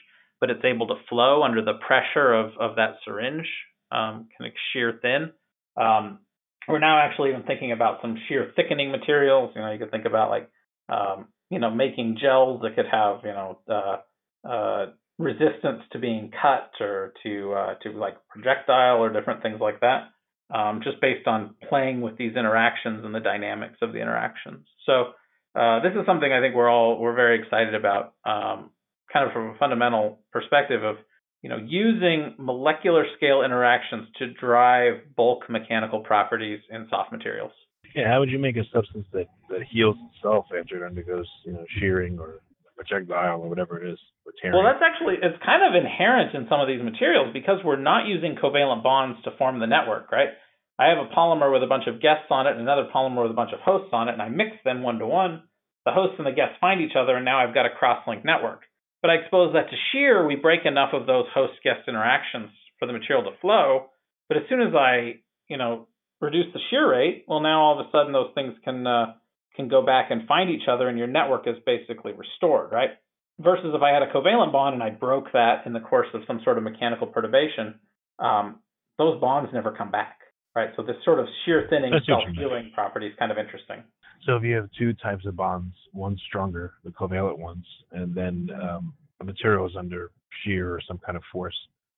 but 0.40 0.50
it's 0.50 0.64
able 0.64 0.86
to 0.86 0.94
flow 1.08 1.42
under 1.42 1.62
the 1.64 1.74
pressure 1.86 2.32
of, 2.32 2.52
of 2.58 2.76
that 2.76 2.96
syringe, 3.04 3.46
um, 3.92 4.28
kind 4.38 4.48
of 4.48 4.52
shear 4.72 4.98
thin. 5.02 5.32
Um, 5.76 6.20
we're 6.68 6.78
now 6.78 6.98
actually 6.98 7.30
even 7.30 7.44
thinking 7.44 7.72
about 7.72 8.00
some 8.02 8.16
shear 8.28 8.52
thickening 8.56 8.90
materials. 8.90 9.52
You 9.54 9.62
know, 9.62 9.72
you 9.72 9.78
could 9.78 9.90
think 9.90 10.04
about 10.04 10.30
like, 10.30 10.50
um, 10.88 11.26
you 11.50 11.58
know, 11.58 11.70
making 11.70 12.18
gels 12.20 12.62
that 12.62 12.74
could 12.74 12.86
have, 12.90 13.20
you 13.24 13.32
know, 13.32 13.58
uh, 13.68 14.48
uh, 14.48 14.86
resistance 15.18 15.82
to 15.92 15.98
being 15.98 16.30
cut 16.30 16.70
or 16.80 17.12
to 17.22 17.52
uh, 17.52 17.74
to 17.82 17.90
like 17.90 18.16
projectile 18.28 18.98
or 18.98 19.12
different 19.12 19.42
things 19.42 19.60
like 19.60 19.80
that 19.80 20.10
um, 20.50 20.80
just 20.82 21.00
based 21.00 21.26
on 21.26 21.54
playing 21.68 22.00
with 22.00 22.16
these 22.16 22.36
interactions 22.36 23.04
and 23.04 23.14
the 23.14 23.20
dynamics 23.20 23.78
of 23.82 23.92
the 23.92 24.00
interactions. 24.00 24.66
So 24.84 25.12
uh, 25.58 25.82
this 25.82 25.92
is 25.92 26.06
something 26.06 26.32
I 26.32 26.40
think 26.40 26.54
we're 26.54 26.70
all 26.70 27.00
we're 27.00 27.14
very 27.14 27.40
excited 27.40 27.74
about, 27.74 28.14
um, 28.24 28.70
kind 29.12 29.26
of 29.26 29.32
from 29.32 29.50
a 29.50 29.58
fundamental 29.58 30.20
perspective 30.32 30.84
of 30.84 30.96
you 31.42 31.50
know 31.50 31.58
using 31.58 32.34
molecular 32.38 33.04
scale 33.16 33.42
interactions 33.42 34.08
to 34.18 34.32
drive 34.34 35.14
bulk 35.16 35.48
mechanical 35.48 36.00
properties 36.00 36.60
in 36.70 36.86
soft 36.90 37.12
materials. 37.12 37.52
Yeah, 37.94 38.08
how 38.08 38.20
would 38.20 38.30
you 38.30 38.38
make 38.38 38.56
a 38.56 38.64
substance 38.74 39.06
that, 39.12 39.26
that 39.48 39.62
heals 39.70 39.96
itself 40.12 40.46
after 40.58 40.76
it 40.76 40.86
undergoes 40.86 41.28
you 41.44 41.52
know 41.52 41.64
shearing 41.78 42.18
or 42.18 42.40
projectile 42.76 43.40
or 43.40 43.48
whatever 43.48 43.82
it 43.82 43.92
is? 43.92 43.98
Well, 44.44 44.64
that's 44.64 44.82
actually 44.84 45.16
it's 45.22 45.38
kind 45.44 45.62
of 45.64 45.74
inherent 45.74 46.34
in 46.34 46.46
some 46.50 46.60
of 46.60 46.68
these 46.68 46.82
materials 46.82 47.32
because 47.32 47.64
we're 47.64 47.80
not 47.80 48.06
using 48.06 48.36
covalent 48.36 48.82
bonds 48.82 49.18
to 49.24 49.30
form 49.38 49.60
the 49.60 49.66
network, 49.66 50.12
right? 50.12 50.28
I 50.78 50.88
have 50.88 50.98
a 50.98 51.08
polymer 51.08 51.52
with 51.52 51.62
a 51.62 51.66
bunch 51.66 51.84
of 51.86 52.02
guests 52.02 52.28
on 52.28 52.46
it 52.46 52.52
and 52.52 52.60
another 52.60 52.88
polymer 52.94 53.22
with 53.22 53.30
a 53.30 53.34
bunch 53.38 53.52
of 53.54 53.60
hosts 53.60 53.90
on 53.92 54.08
it, 54.08 54.12
and 54.12 54.20
I 54.20 54.28
mix 54.28 54.50
them 54.64 54.82
one 54.82 54.98
to 54.98 55.06
one. 55.06 55.44
The 55.86 55.92
hosts 55.92 56.16
and 56.18 56.26
the 56.26 56.36
guests 56.36 56.56
find 56.60 56.82
each 56.82 56.96
other, 56.98 57.16
and 57.16 57.24
now 57.24 57.38
I've 57.38 57.54
got 57.54 57.64
a 57.64 57.70
cross-linked 57.70 58.26
network. 58.26 58.62
But 59.06 59.12
I 59.12 59.22
expose 59.22 59.52
that 59.52 59.70
to 59.70 59.76
shear, 59.92 60.26
we 60.26 60.34
break 60.34 60.66
enough 60.66 60.90
of 60.92 61.06
those 61.06 61.26
host-guest 61.32 61.86
interactions 61.86 62.50
for 62.80 62.86
the 62.86 62.92
material 62.92 63.22
to 63.22 63.38
flow. 63.40 63.86
But 64.26 64.36
as 64.36 64.42
soon 64.48 64.60
as 64.60 64.74
I, 64.74 65.20
you 65.46 65.56
know, 65.56 65.86
reduce 66.20 66.52
the 66.52 66.58
shear 66.70 66.90
rate, 66.90 67.24
well, 67.28 67.38
now 67.38 67.60
all 67.62 67.78
of 67.78 67.86
a 67.86 67.90
sudden 67.92 68.12
those 68.12 68.32
things 68.34 68.54
can 68.64 68.84
uh, 68.84 69.14
can 69.54 69.68
go 69.68 69.86
back 69.86 70.10
and 70.10 70.26
find 70.26 70.50
each 70.50 70.66
other, 70.68 70.88
and 70.88 70.98
your 70.98 71.06
network 71.06 71.46
is 71.46 71.54
basically 71.64 72.14
restored, 72.14 72.72
right? 72.72 72.98
Versus 73.38 73.72
if 73.72 73.80
I 73.80 73.90
had 73.90 74.02
a 74.02 74.10
covalent 74.12 74.50
bond 74.50 74.74
and 74.74 74.82
I 74.82 74.90
broke 74.90 75.30
that 75.34 75.66
in 75.66 75.72
the 75.72 75.78
course 75.78 76.08
of 76.12 76.22
some 76.26 76.40
sort 76.42 76.58
of 76.58 76.64
mechanical 76.64 77.06
perturbation, 77.06 77.78
um, 78.18 78.58
those 78.98 79.20
bonds 79.20 79.52
never 79.54 79.70
come 79.70 79.92
back, 79.92 80.18
right? 80.56 80.70
So 80.74 80.82
this 80.82 80.96
sort 81.04 81.20
of 81.20 81.26
shear 81.44 81.68
thinning, 81.70 81.92
self-healing 82.08 82.72
property 82.74 83.06
is 83.06 83.12
kind 83.20 83.30
of 83.30 83.38
interesting. 83.38 83.84
So 84.24 84.36
if 84.36 84.42
you 84.42 84.54
have 84.56 84.68
two 84.78 84.92
types 84.94 85.26
of 85.26 85.36
bonds, 85.36 85.74
one 85.92 86.16
stronger, 86.26 86.74
the 86.84 86.90
covalent 86.90 87.38
ones, 87.38 87.64
and 87.92 88.14
then 88.14 88.50
um, 88.62 88.94
the 89.18 89.24
material 89.24 89.66
is 89.66 89.76
under 89.76 90.10
shear 90.44 90.74
or 90.74 90.80
some 90.86 90.98
kind 90.98 91.16
of 91.16 91.22
force, 91.32 91.56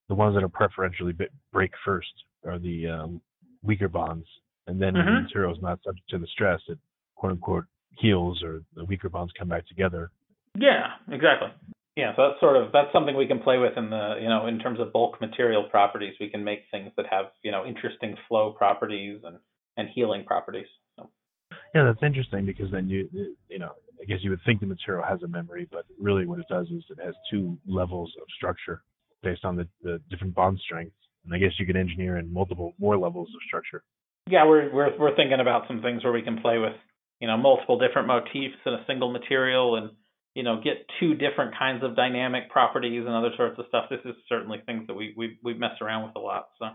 the 0.09 0.15
ones 0.15 0.35
that 0.35 0.45
are 0.45 0.49
preferentially 0.49 1.15
break 1.53 1.71
first 1.85 2.13
are 2.47 2.59
the 2.59 2.87
um, 2.89 3.21
weaker 3.63 3.89
bonds, 3.89 4.27
and 4.67 4.81
then 4.81 4.95
mm-hmm. 4.95 5.15
the 5.15 5.21
material 5.23 5.55
is 5.55 5.63
not 5.63 5.79
subject 5.85 6.09
to 6.11 6.19
the 6.19 6.27
stress, 6.29 6.61
it 6.69 6.79
quote 7.17 7.33
unquote 7.33 7.65
heals 7.99 8.43
or 8.43 8.63
the 8.75 8.85
weaker 8.85 9.09
bonds 9.09 9.33
come 9.39 9.49
back 9.49 9.67
together. 9.67 10.11
Yeah, 10.57 10.87
exactly. 11.11 11.49
Yeah, 11.97 12.15
so 12.15 12.29
that's 12.29 12.41
sort 12.41 12.57
of 12.57 12.71
that's 12.73 12.93
something 12.93 13.17
we 13.17 13.27
can 13.27 13.41
play 13.41 13.59
with 13.59 13.77
in 13.77 13.91
the 13.91 14.15
you 14.21 14.29
know 14.29 14.47
in 14.47 14.61
terms 14.61 14.79
of 14.79 14.93
bulk 14.93 15.21
material 15.21 15.65
properties. 15.69 16.15
We 16.21 16.31
can 16.31 16.45
make 16.45 16.61
things 16.71 16.93
that 16.97 17.07
have 17.11 17.27
you 17.43 17.51
know 17.51 17.67
interesting 17.67 18.17
flow 18.29 18.53
properties 18.53 19.21
and 19.25 19.39
and 19.77 19.89
healing 19.93 20.25
properties. 20.25 20.69
Yeah, 21.75 21.85
that's 21.85 22.03
interesting 22.03 22.47
because 22.47 22.71
then 22.71 22.89
you 22.89 23.09
uh, 23.15 23.35
you 23.49 23.59
know 23.59 23.73
I 24.01 24.05
guess 24.05 24.19
you 24.23 24.31
would 24.31 24.41
think 24.47 24.61
the 24.61 24.67
material 24.67 25.05
has 25.05 25.23
a 25.23 25.29
memory, 25.29 25.69
but 25.71 25.85
really 26.01 26.27
what 26.27 26.39
it 26.39 26.47
does 26.49 26.67
is 26.69 26.85
it 26.91 26.99
has 27.05 27.15
two 27.31 27.59
levels 27.67 28.13
of 28.21 28.27
structure 28.37 28.83
based 29.23 29.45
on 29.45 29.57
the, 29.57 29.67
the 29.83 30.01
different 30.11 30.35
bond 30.35 30.59
strengths. 30.65 30.95
And 31.25 31.35
I 31.35 31.39
guess 31.39 31.53
you 31.59 31.67
could 31.67 31.77
engineer 31.77 32.17
in 32.19 32.33
multiple 32.33 32.75
more 32.79 32.97
levels 32.97 33.29
of 33.29 33.41
structure. 33.47 33.83
Yeah, 34.31 34.47
we're 34.47 34.73
we're 34.73 34.99
we're 34.99 35.17
thinking 35.17 35.41
about 35.41 35.65
some 35.69 35.83
things 35.83 36.05
where 36.05 36.13
we 36.13 36.23
can 36.23 36.41
play 36.41 36.59
with 36.59 36.75
you 37.21 37.27
know 37.27 37.37
multiple 37.37 37.79
different 37.79 38.09
motifs 38.09 38.57
in 38.65 38.73
a 38.73 38.85
single 38.87 39.11
material 39.11 39.77
and 39.77 39.91
you 40.35 40.43
know 40.43 40.61
get 40.63 40.87
two 41.01 41.15
different 41.15 41.59
kinds 41.59 41.83
of 41.83 41.97
dynamic 41.97 42.51
properties 42.51 43.05
and 43.07 43.15
other 43.15 43.31
sorts 43.37 43.59
of 43.59 43.65
stuff 43.69 43.87
this 43.91 44.01
is 44.05 44.15
certainly 44.29 44.59
things 44.67 44.87
that 44.87 44.95
we 44.95 45.15
we 45.17 45.39
we 45.43 45.55
mess 45.55 45.81
around 45.81 46.05
with 46.07 46.15
a 46.17 46.21
lot 46.21 46.49
so 46.59 46.67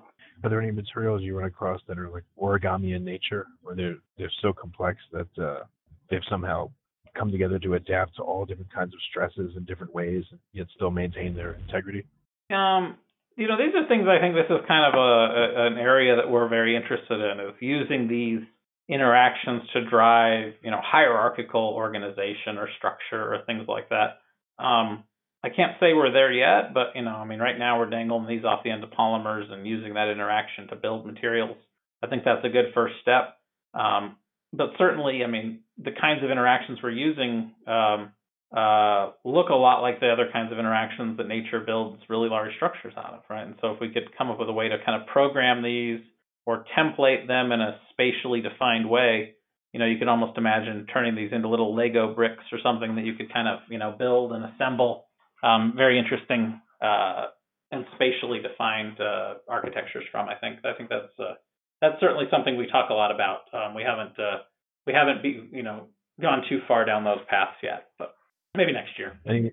are 0.43 0.49
there 0.49 0.61
any 0.61 0.71
materials 0.71 1.21
you 1.21 1.37
run 1.37 1.47
across 1.47 1.81
that 1.87 1.97
are 1.97 2.09
like 2.09 2.23
origami 2.41 2.95
in 2.95 3.03
nature 3.03 3.47
where 3.61 3.75
they're 3.75 3.97
they're 4.17 4.31
so 4.41 4.53
complex 4.53 4.99
that 5.11 5.43
uh, 5.43 5.63
they've 6.09 6.21
somehow 6.29 6.69
come 7.15 7.31
together 7.31 7.59
to 7.59 7.75
adapt 7.75 8.15
to 8.15 8.23
all 8.23 8.45
different 8.45 8.73
kinds 8.73 8.93
of 8.93 8.99
stresses 9.09 9.55
in 9.55 9.63
different 9.65 9.93
ways 9.93 10.23
and 10.31 10.39
yet 10.51 10.67
still 10.75 10.91
maintain 10.91 11.35
their 11.35 11.53
integrity 11.53 12.05
um 12.49 12.97
you 13.35 13.47
know, 13.47 13.57
these 13.57 13.73
are 13.75 13.87
things 13.87 14.05
I 14.07 14.19
think 14.19 14.35
this 14.35 14.49
is 14.49 14.61
kind 14.67 14.85
of 14.85 14.93
a, 14.93 14.99
a 14.99 15.67
an 15.67 15.77
area 15.77 16.15
that 16.17 16.29
we're 16.29 16.47
very 16.47 16.75
interested 16.75 17.19
in 17.19 17.39
is 17.39 17.55
using 17.59 18.07
these 18.07 18.41
interactions 18.87 19.63
to 19.73 19.89
drive, 19.89 20.53
you 20.61 20.69
know, 20.69 20.79
hierarchical 20.83 21.73
organization 21.75 22.57
or 22.57 22.67
structure 22.77 23.33
or 23.33 23.39
things 23.45 23.63
like 23.67 23.89
that. 23.89 24.19
Um, 24.63 25.03
I 25.43 25.49
can't 25.49 25.73
say 25.79 25.93
we're 25.93 26.11
there 26.11 26.31
yet, 26.31 26.73
but 26.73 26.95
you 26.95 27.01
know, 27.01 27.15
I 27.15 27.25
mean, 27.25 27.39
right 27.39 27.57
now 27.57 27.79
we're 27.79 27.89
dangling 27.89 28.27
these 28.27 28.45
off 28.45 28.63
the 28.63 28.71
end 28.71 28.83
of 28.83 28.91
polymers 28.91 29.51
and 29.51 29.67
using 29.67 29.95
that 29.95 30.09
interaction 30.09 30.67
to 30.69 30.75
build 30.75 31.05
materials. 31.05 31.57
I 32.01 32.07
think 32.07 32.23
that's 32.23 32.45
a 32.45 32.49
good 32.49 32.73
first 32.73 32.95
step. 33.01 33.37
Um, 33.73 34.15
but 34.53 34.69
certainly, 34.77 35.23
I 35.23 35.27
mean, 35.27 35.61
the 35.77 35.91
kinds 35.91 36.23
of 36.23 36.31
interactions 36.31 36.79
we're 36.81 36.91
using 36.91 37.51
um, 37.67 38.11
uh, 38.55 39.11
look 39.25 39.49
a 39.49 39.55
lot 39.55 39.81
like 39.81 39.99
the 39.99 40.09
other 40.09 40.29
kinds 40.31 40.51
of 40.51 40.59
interactions 40.59 41.17
that 41.17 41.27
nature 41.27 41.59
builds 41.59 42.01
really 42.07 42.29
large 42.29 42.53
structures 42.55 42.93
out 42.95 43.13
of, 43.13 43.21
right? 43.29 43.45
And 43.45 43.55
so 43.61 43.71
if 43.71 43.81
we 43.81 43.89
could 43.89 44.15
come 44.17 44.29
up 44.29 44.39
with 44.39 44.47
a 44.47 44.53
way 44.53 44.69
to 44.69 44.77
kind 44.85 45.01
of 45.01 45.07
program 45.07 45.63
these 45.63 45.99
or 46.45 46.65
template 46.77 47.27
them 47.27 47.51
in 47.51 47.61
a 47.61 47.79
spatially 47.91 48.41
defined 48.41 48.87
way, 48.87 49.33
you 49.73 49.79
know, 49.79 49.87
you 49.87 49.97
could 49.97 50.07
almost 50.07 50.37
imagine 50.37 50.85
turning 50.93 51.15
these 51.15 51.31
into 51.31 51.49
little 51.49 51.75
Lego 51.75 52.13
bricks 52.13 52.43
or 52.51 52.59
something 52.61 52.95
that 52.95 53.05
you 53.05 53.15
could 53.15 53.33
kind 53.33 53.47
of, 53.47 53.59
you 53.69 53.79
know, 53.79 53.95
build 53.97 54.33
and 54.33 54.45
assemble. 54.45 55.05
Um, 55.43 55.73
very 55.75 55.99
interesting 55.99 56.59
uh, 56.81 57.27
and 57.71 57.85
spatially 57.95 58.39
defined 58.41 58.99
uh, 58.99 59.35
architectures 59.49 60.05
from. 60.11 60.29
I 60.29 60.35
think. 60.35 60.59
I 60.63 60.73
think 60.77 60.89
that's 60.89 61.13
uh, 61.19 61.35
that's 61.81 61.99
certainly 61.99 62.25
something 62.31 62.57
we 62.57 62.67
talk 62.67 62.89
a 62.89 62.93
lot 62.93 63.11
about. 63.11 63.41
Um, 63.53 63.75
we 63.75 63.83
haven't 63.83 64.17
uh, 64.17 64.43
we 64.87 64.93
haven't 64.93 65.21
be, 65.21 65.49
you 65.51 65.63
know 65.63 65.87
gone 66.21 66.43
too 66.49 66.59
far 66.67 66.85
down 66.85 67.03
those 67.03 67.19
paths 67.27 67.57
yet, 67.61 67.89
but 67.97 68.15
maybe 68.55 68.71
next 68.71 68.97
year. 68.97 69.19
Any 69.27 69.51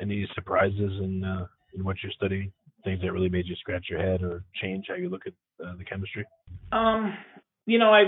any 0.00 0.28
surprises 0.34 0.92
in 1.02 1.24
uh, 1.24 1.46
in 1.74 1.84
what 1.84 1.96
you're 2.02 2.12
studying? 2.12 2.52
Things 2.84 3.00
that 3.02 3.12
really 3.12 3.28
made 3.28 3.46
you 3.46 3.56
scratch 3.56 3.86
your 3.90 4.00
head 4.00 4.22
or 4.22 4.42
change 4.62 4.86
how 4.88 4.94
you 4.94 5.10
look 5.10 5.26
at 5.26 5.34
uh, 5.64 5.76
the 5.76 5.84
chemistry? 5.84 6.24
Um, 6.72 7.14
you 7.66 7.78
know, 7.78 7.92
I 7.92 8.04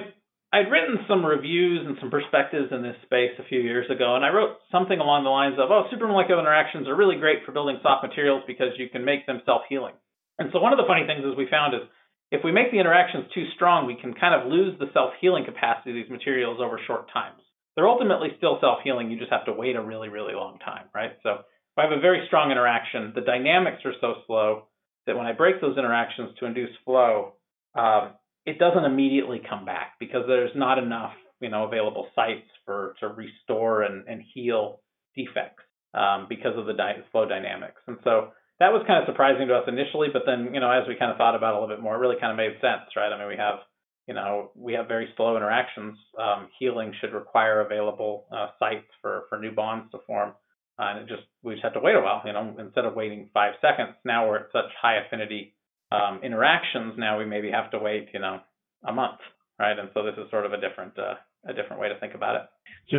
I'd 0.52 0.70
written 0.70 0.98
some 1.08 1.24
reviews 1.24 1.86
and 1.86 1.96
some 1.98 2.10
perspectives 2.10 2.72
in 2.72 2.82
this 2.82 2.96
space 3.04 3.32
a 3.38 3.48
few 3.48 3.60
years 3.60 3.88
ago, 3.90 4.16
and 4.16 4.24
I 4.24 4.28
wrote 4.28 4.58
something 4.70 5.00
along 5.00 5.24
the 5.24 5.30
lines 5.30 5.58
of, 5.58 5.70
"Oh, 5.70 5.88
supermolecular 5.90 6.38
interactions 6.38 6.86
are 6.88 6.94
really 6.94 7.16
great 7.16 7.44
for 7.44 7.52
building 7.52 7.80
soft 7.82 8.04
materials 8.04 8.44
because 8.46 8.78
you 8.78 8.88
can 8.88 9.04
make 9.04 9.26
them 9.26 9.40
self-healing." 9.46 9.94
And 10.38 10.52
so 10.52 10.60
one 10.60 10.72
of 10.72 10.78
the 10.78 10.86
funny 10.86 11.06
things 11.06 11.24
is 11.24 11.34
we 11.34 11.46
found 11.46 11.74
is 11.74 11.82
if 12.30 12.44
we 12.44 12.52
make 12.52 12.70
the 12.70 12.78
interactions 12.78 13.30
too 13.32 13.48
strong, 13.54 13.86
we 13.86 13.96
can 13.96 14.12
kind 14.12 14.34
of 14.34 14.50
lose 14.50 14.78
the 14.78 14.90
self-healing 14.92 15.44
capacity 15.44 15.90
of 15.90 15.96
these 15.96 16.10
materials 16.10 16.60
over 16.60 16.78
short 16.78 17.08
times 17.10 17.42
they're 17.74 17.88
ultimately 17.88 18.28
still 18.36 18.58
self-healing. 18.60 19.10
You 19.10 19.18
just 19.18 19.32
have 19.32 19.46
to 19.46 19.52
wait 19.52 19.76
a 19.76 19.82
really, 19.82 20.08
really 20.08 20.34
long 20.34 20.58
time, 20.58 20.84
right? 20.94 21.12
So 21.22 21.30
if 21.30 21.78
I 21.78 21.82
have 21.82 21.92
a 21.92 22.00
very 22.00 22.26
strong 22.26 22.50
interaction, 22.50 23.12
the 23.14 23.22
dynamics 23.22 23.82
are 23.84 23.94
so 24.00 24.14
slow 24.26 24.64
that 25.06 25.16
when 25.16 25.26
I 25.26 25.32
break 25.32 25.60
those 25.60 25.78
interactions 25.78 26.36
to 26.38 26.46
induce 26.46 26.74
flow, 26.84 27.34
um, 27.74 28.12
it 28.46 28.58
doesn't 28.58 28.84
immediately 28.84 29.40
come 29.48 29.64
back 29.64 29.94
because 30.00 30.24
there's 30.26 30.50
not 30.54 30.78
enough, 30.78 31.12
you 31.40 31.48
know, 31.48 31.64
available 31.64 32.08
sites 32.14 32.48
for 32.64 32.94
to 33.00 33.08
restore 33.08 33.82
and, 33.82 34.06
and 34.08 34.22
heal 34.34 34.80
defects 35.16 35.62
um, 35.94 36.26
because 36.28 36.56
of 36.56 36.66
the 36.66 36.72
di- 36.72 37.02
flow 37.12 37.28
dynamics. 37.28 37.80
And 37.86 37.98
so 38.04 38.30
that 38.60 38.72
was 38.72 38.84
kind 38.86 39.02
of 39.02 39.06
surprising 39.06 39.48
to 39.48 39.54
us 39.54 39.64
initially, 39.68 40.08
but 40.12 40.22
then, 40.26 40.54
you 40.54 40.60
know, 40.60 40.70
as 40.70 40.86
we 40.88 40.96
kind 40.96 41.10
of 41.10 41.18
thought 41.18 41.34
about 41.34 41.54
it 41.54 41.58
a 41.58 41.60
little 41.60 41.76
bit 41.76 41.82
more, 41.82 41.94
it 41.94 41.98
really 41.98 42.20
kind 42.20 42.32
of 42.32 42.36
made 42.36 42.60
sense, 42.60 42.90
right? 42.96 43.12
I 43.12 43.18
mean, 43.18 43.28
we 43.28 43.36
have 43.36 43.60
you 44.08 44.14
know, 44.14 44.50
we 44.54 44.72
have 44.74 44.88
very 44.88 45.08
slow 45.16 45.36
interactions. 45.36 45.96
Um, 46.18 46.48
healing 46.58 46.92
should 47.00 47.12
require 47.12 47.60
available 47.60 48.26
uh, 48.32 48.48
sites 48.58 48.88
for, 49.00 49.24
for 49.28 49.38
new 49.38 49.52
bonds 49.52 49.90
to 49.92 49.98
form. 50.06 50.32
Uh, 50.78 50.84
and 50.84 50.98
it 51.00 51.08
just, 51.08 51.22
we 51.42 51.54
just 51.54 51.62
have 51.62 51.74
to 51.74 51.80
wait 51.80 51.94
a 51.94 52.00
while, 52.00 52.22
you 52.24 52.32
know, 52.32 52.56
instead 52.58 52.84
of 52.84 52.94
waiting 52.94 53.28
five 53.32 53.54
seconds, 53.60 53.94
now 54.04 54.28
we're 54.28 54.38
at 54.38 54.46
such 54.52 54.70
high 54.80 54.96
affinity 54.96 55.54
um, 55.92 56.20
interactions. 56.22 56.94
Now 56.96 57.18
we 57.18 57.24
maybe 57.24 57.50
have 57.50 57.70
to 57.72 57.78
wait, 57.78 58.08
you 58.12 58.20
know, 58.20 58.40
a 58.86 58.92
month, 58.92 59.18
right? 59.58 59.78
And 59.78 59.88
so 59.94 60.02
this 60.02 60.14
is 60.16 60.30
sort 60.30 60.46
of 60.46 60.52
a 60.52 60.60
different, 60.60 60.98
uh, 60.98 61.14
a 61.46 61.52
different 61.52 61.80
way 61.80 61.88
to 61.88 61.98
think 61.98 62.14
about 62.14 62.36
it. 62.36 62.42
So 62.90 62.98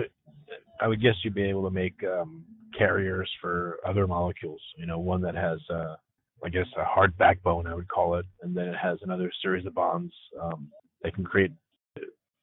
I 0.82 0.88
would 0.88 1.01
guess 1.01 1.15
you'd 1.23 1.34
be 1.34 1.43
able 1.43 1.63
to 1.63 1.71
make 1.71 1.95
um, 2.03 2.43
carriers 2.77 3.29
for 3.41 3.79
other 3.88 4.08
molecules, 4.08 4.62
you 4.77 4.86
know, 4.86 4.99
one 4.99 5.21
that 5.21 5.36
has, 5.36 5.60
uh, 5.69 5.95
I 6.43 6.49
guess, 6.49 6.67
a 6.77 6.84
hard 6.84 7.17
backbone, 7.17 7.67
I 7.67 7.75
would 7.75 7.88
call 7.88 8.15
it, 8.15 8.25
and 8.41 8.56
then 8.56 8.67
it 8.67 8.77
has 8.82 8.99
another 9.01 9.32
series 9.41 9.65
of 9.65 9.73
bonds 9.73 10.13
um, 10.41 10.69
they 11.03 11.12
can 11.12 11.23
create 11.23 11.51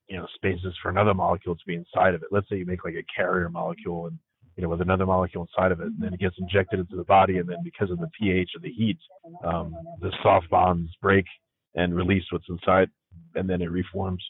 you 0.09 0.17
know 0.17 0.27
spaces 0.35 0.75
for 0.83 0.91
another 0.91 1.15
molecule 1.15 1.55
to 1.55 1.67
be 1.67 1.77
inside 1.77 2.15
of 2.15 2.23
it. 2.23 2.29
Let's 2.31 2.49
say 2.49 2.57
you 2.57 2.67
make 2.67 2.85
like 2.85 2.95
a 2.95 3.15
carrier 3.15 3.49
molecule 3.49 4.07
and 4.07 4.19
you 4.57 4.63
know 4.63 4.69
with 4.69 4.81
another 4.81 5.07
molecule 5.07 5.47
inside 5.47 5.73
of 5.73 5.81
it, 5.81 5.87
and 5.87 6.01
then 6.01 6.15
it 6.15 6.21
gets 6.21 6.37
injected 6.39 6.81
into 6.81 6.97
the 6.97 7.05
body, 7.05 7.39
and 7.39 7.49
then 7.49 7.59
because 7.65 7.91
of 7.91 7.99
the 7.99 8.11
pH 8.19 8.51
or 8.55 8.61
the 8.61 8.71
heat, 8.71 8.99
um, 9.45 9.75
the 10.01 10.13
soft 10.23 10.49
bonds 10.51 10.91
break 11.01 11.25
and 11.75 11.95
release 11.95 12.25
what's 12.31 12.49
inside, 12.49 12.89
and 13.35 13.49
then 13.49 13.63
it 13.63 13.71
reforms. 13.71 14.23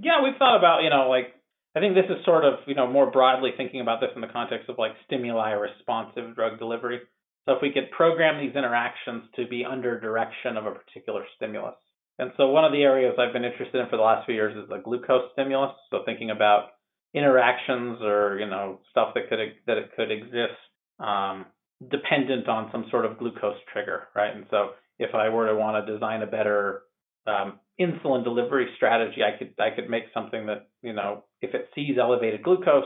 Yeah, 0.00 0.22
we've 0.22 0.36
thought 0.38 0.56
about 0.58 0.82
you 0.82 0.90
know 0.90 1.08
like 1.08 1.34
I 1.74 1.80
think 1.80 1.94
this 1.94 2.10
is 2.10 2.24
sort 2.24 2.44
of 2.44 2.60
you 2.66 2.74
know 2.74 2.86
more 2.86 3.10
broadly 3.10 3.50
thinking 3.56 3.80
about 3.80 4.00
this 4.00 4.10
in 4.14 4.20
the 4.20 4.32
context 4.32 4.68
of 4.68 4.76
like 4.78 4.92
stimuli 5.06 5.52
responsive 5.52 6.34
drug 6.34 6.58
delivery. 6.58 7.00
So 7.46 7.54
if 7.54 7.62
we 7.62 7.72
could 7.72 7.90
program 7.90 8.40
these 8.40 8.54
interactions 8.54 9.24
to 9.34 9.48
be 9.48 9.64
under 9.64 9.98
direction 9.98 10.56
of 10.56 10.66
a 10.66 10.70
particular 10.70 11.24
stimulus, 11.36 11.74
and 12.18 12.30
so 12.36 12.48
one 12.48 12.64
of 12.64 12.72
the 12.72 12.82
areas 12.82 13.14
I've 13.18 13.32
been 13.32 13.44
interested 13.44 13.80
in 13.80 13.88
for 13.88 13.96
the 13.96 14.02
last 14.02 14.26
few 14.26 14.34
years 14.34 14.56
is 14.56 14.68
the 14.68 14.78
glucose 14.78 15.32
stimulus. 15.32 15.72
So 15.90 16.00
thinking 16.04 16.30
about 16.30 16.70
interactions 17.14 17.98
or 18.02 18.38
you 18.38 18.46
know 18.46 18.80
stuff 18.90 19.14
that 19.14 19.28
could 19.28 19.38
that 19.66 19.76
it 19.76 19.90
could 19.96 20.10
exist 20.10 20.58
um, 20.98 21.46
dependent 21.90 22.48
on 22.48 22.70
some 22.72 22.86
sort 22.90 23.04
of 23.04 23.18
glucose 23.18 23.56
trigger, 23.72 24.08
right? 24.14 24.34
And 24.34 24.46
so 24.50 24.70
if 24.98 25.14
I 25.14 25.28
were 25.28 25.48
to 25.48 25.56
want 25.56 25.84
to 25.84 25.92
design 25.92 26.22
a 26.22 26.26
better 26.26 26.82
um, 27.26 27.58
insulin 27.80 28.24
delivery 28.24 28.68
strategy, 28.76 29.22
I 29.22 29.36
could 29.38 29.54
I 29.58 29.74
could 29.74 29.90
make 29.90 30.04
something 30.14 30.46
that 30.46 30.68
you 30.82 30.92
know 30.92 31.24
if 31.40 31.54
it 31.54 31.68
sees 31.74 31.96
elevated 32.00 32.42
glucose, 32.42 32.84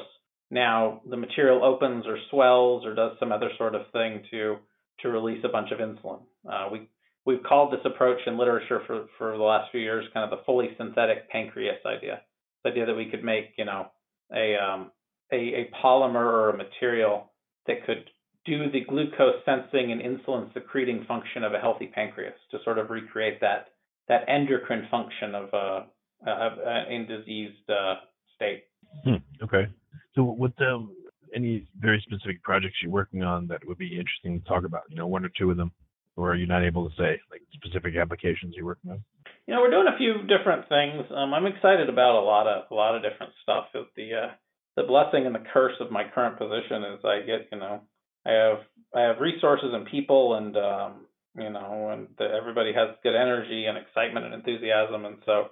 now 0.51 1.03
the 1.09 1.17
material 1.17 1.65
opens 1.65 2.07
or 2.07 2.19
swells 2.31 2.85
or 2.85 2.95
does 2.95 3.13
some 3.21 3.33
other 3.33 3.51
sort 3.59 3.75
of 3.75 3.83
thing 3.93 4.23
to 4.31 4.57
to 5.01 5.09
release 5.09 5.45
a 5.45 5.49
bunch 5.49 5.71
of 5.71 5.79
insulin. 5.79 6.21
Uh, 6.51 6.69
we 6.73 6.89
we've 7.27 7.43
called 7.43 7.73
this 7.73 7.85
approach 7.85 8.21
in 8.27 8.39
literature 8.39 8.81
for, 8.87 9.07
for 9.19 9.37
the 9.37 9.43
last 9.43 9.71
few 9.73 9.81
years 9.81 10.07
kind 10.15 10.25
of 10.25 10.39
the 10.39 10.45
fully 10.45 10.71
synthetic 10.79 11.29
pancreas 11.29 11.85
idea. 11.85 12.23
The 12.65 12.71
idea 12.71 12.87
that 12.87 12.97
we 12.97 13.11
could 13.11 13.25
make, 13.25 13.53
you 13.59 13.65
know, 13.65 13.89
a, 14.35 14.57
um, 14.57 14.91
a, 15.33 15.37
a 15.37 15.71
polymer 15.83 16.17
or 16.17 16.51
a 16.51 16.57
material 16.57 17.33
that 17.67 17.85
could 17.87 18.11
do 18.45 18.71
the 18.71 18.85
glucose 18.89 19.43
sensing 19.45 19.93
and 19.93 20.01
insulin 20.01 20.53
secreting 20.55 21.05
function 21.07 21.43
of 21.43 21.53
a 21.53 21.59
healthy 21.59 21.87
pancreas 21.87 22.35
to 22.51 22.59
sort 22.65 22.79
of 22.79 22.91
recreate 22.91 23.41
that 23.41 23.69
that 24.09 24.23
endocrine 24.29 24.87
function 24.89 25.35
of 25.35 25.49
a, 25.53 25.87
a, 26.29 26.31
a 26.31 26.87
in 26.89 27.07
diseased 27.09 27.69
uh, 27.69 27.95
state. 28.37 28.65
Hmm, 29.03 29.17
okay. 29.43 29.67
So, 30.15 30.23
with 30.23 30.53
um, 30.61 30.95
any 31.35 31.67
very 31.81 32.01
specific 32.07 32.41
projects 32.45 32.77
you're 32.81 32.93
working 32.93 33.25
on 33.25 33.49
that 33.49 33.67
would 33.67 33.79
be 33.79 33.99
interesting 33.99 34.41
to 34.41 34.49
talk 34.49 34.65
about? 34.65 34.83
You 34.89 34.97
know, 34.97 35.09
one 35.09 35.25
or 35.25 35.31
two 35.37 35.51
of 35.51 35.57
them 35.57 35.73
or 36.17 36.33
are 36.33 36.37
you 36.37 36.47
not 36.47 36.65
able 36.65 36.89
to 36.89 36.97
say 36.97 37.21
like 37.31 37.43
specific 37.53 37.97
applications 37.97 38.55
you're 38.57 38.65
working 38.65 38.91
on? 38.91 39.05
You 39.47 39.55
know, 39.55 39.61
we're 39.61 39.71
doing 39.71 39.87
a 39.87 39.97
few 39.97 40.27
different 40.27 40.69
things. 40.69 41.07
Um, 41.15 41.33
I'm 41.33 41.47
excited 41.47 41.89
about 41.89 42.19
a 42.19 42.25
lot 42.25 42.47
of 42.47 42.65
a 42.71 42.75
lot 42.75 42.97
of 42.97 43.03
different 43.03 43.33
stuff. 43.43 43.67
The 43.73 44.11
uh, 44.15 44.31
the 44.77 44.83
blessing 44.83 45.27
and 45.27 45.35
the 45.35 45.45
curse 45.53 45.75
of 45.81 45.91
my 45.91 46.05
current 46.15 46.39
position 46.39 46.83
is 46.95 47.05
I 47.05 47.21
get 47.21 47.49
you 47.53 47.59
know 47.59 47.81
I 48.27 48.33
have 48.33 48.59
I 48.95 49.01
have 49.03 49.21
resources 49.21 49.71
and 49.73 49.87
people 49.87 50.35
and 50.35 50.57
um, 50.57 51.07
you 51.37 51.51
know 51.51 51.91
and 51.93 52.09
the, 52.19 52.25
everybody 52.25 52.73
has 52.73 52.97
good 53.03 53.15
energy 53.15 53.67
and 53.67 53.79
excitement 53.79 54.27
and 54.27 54.35
enthusiasm 54.35 55.05
and 55.05 55.19
so 55.25 55.49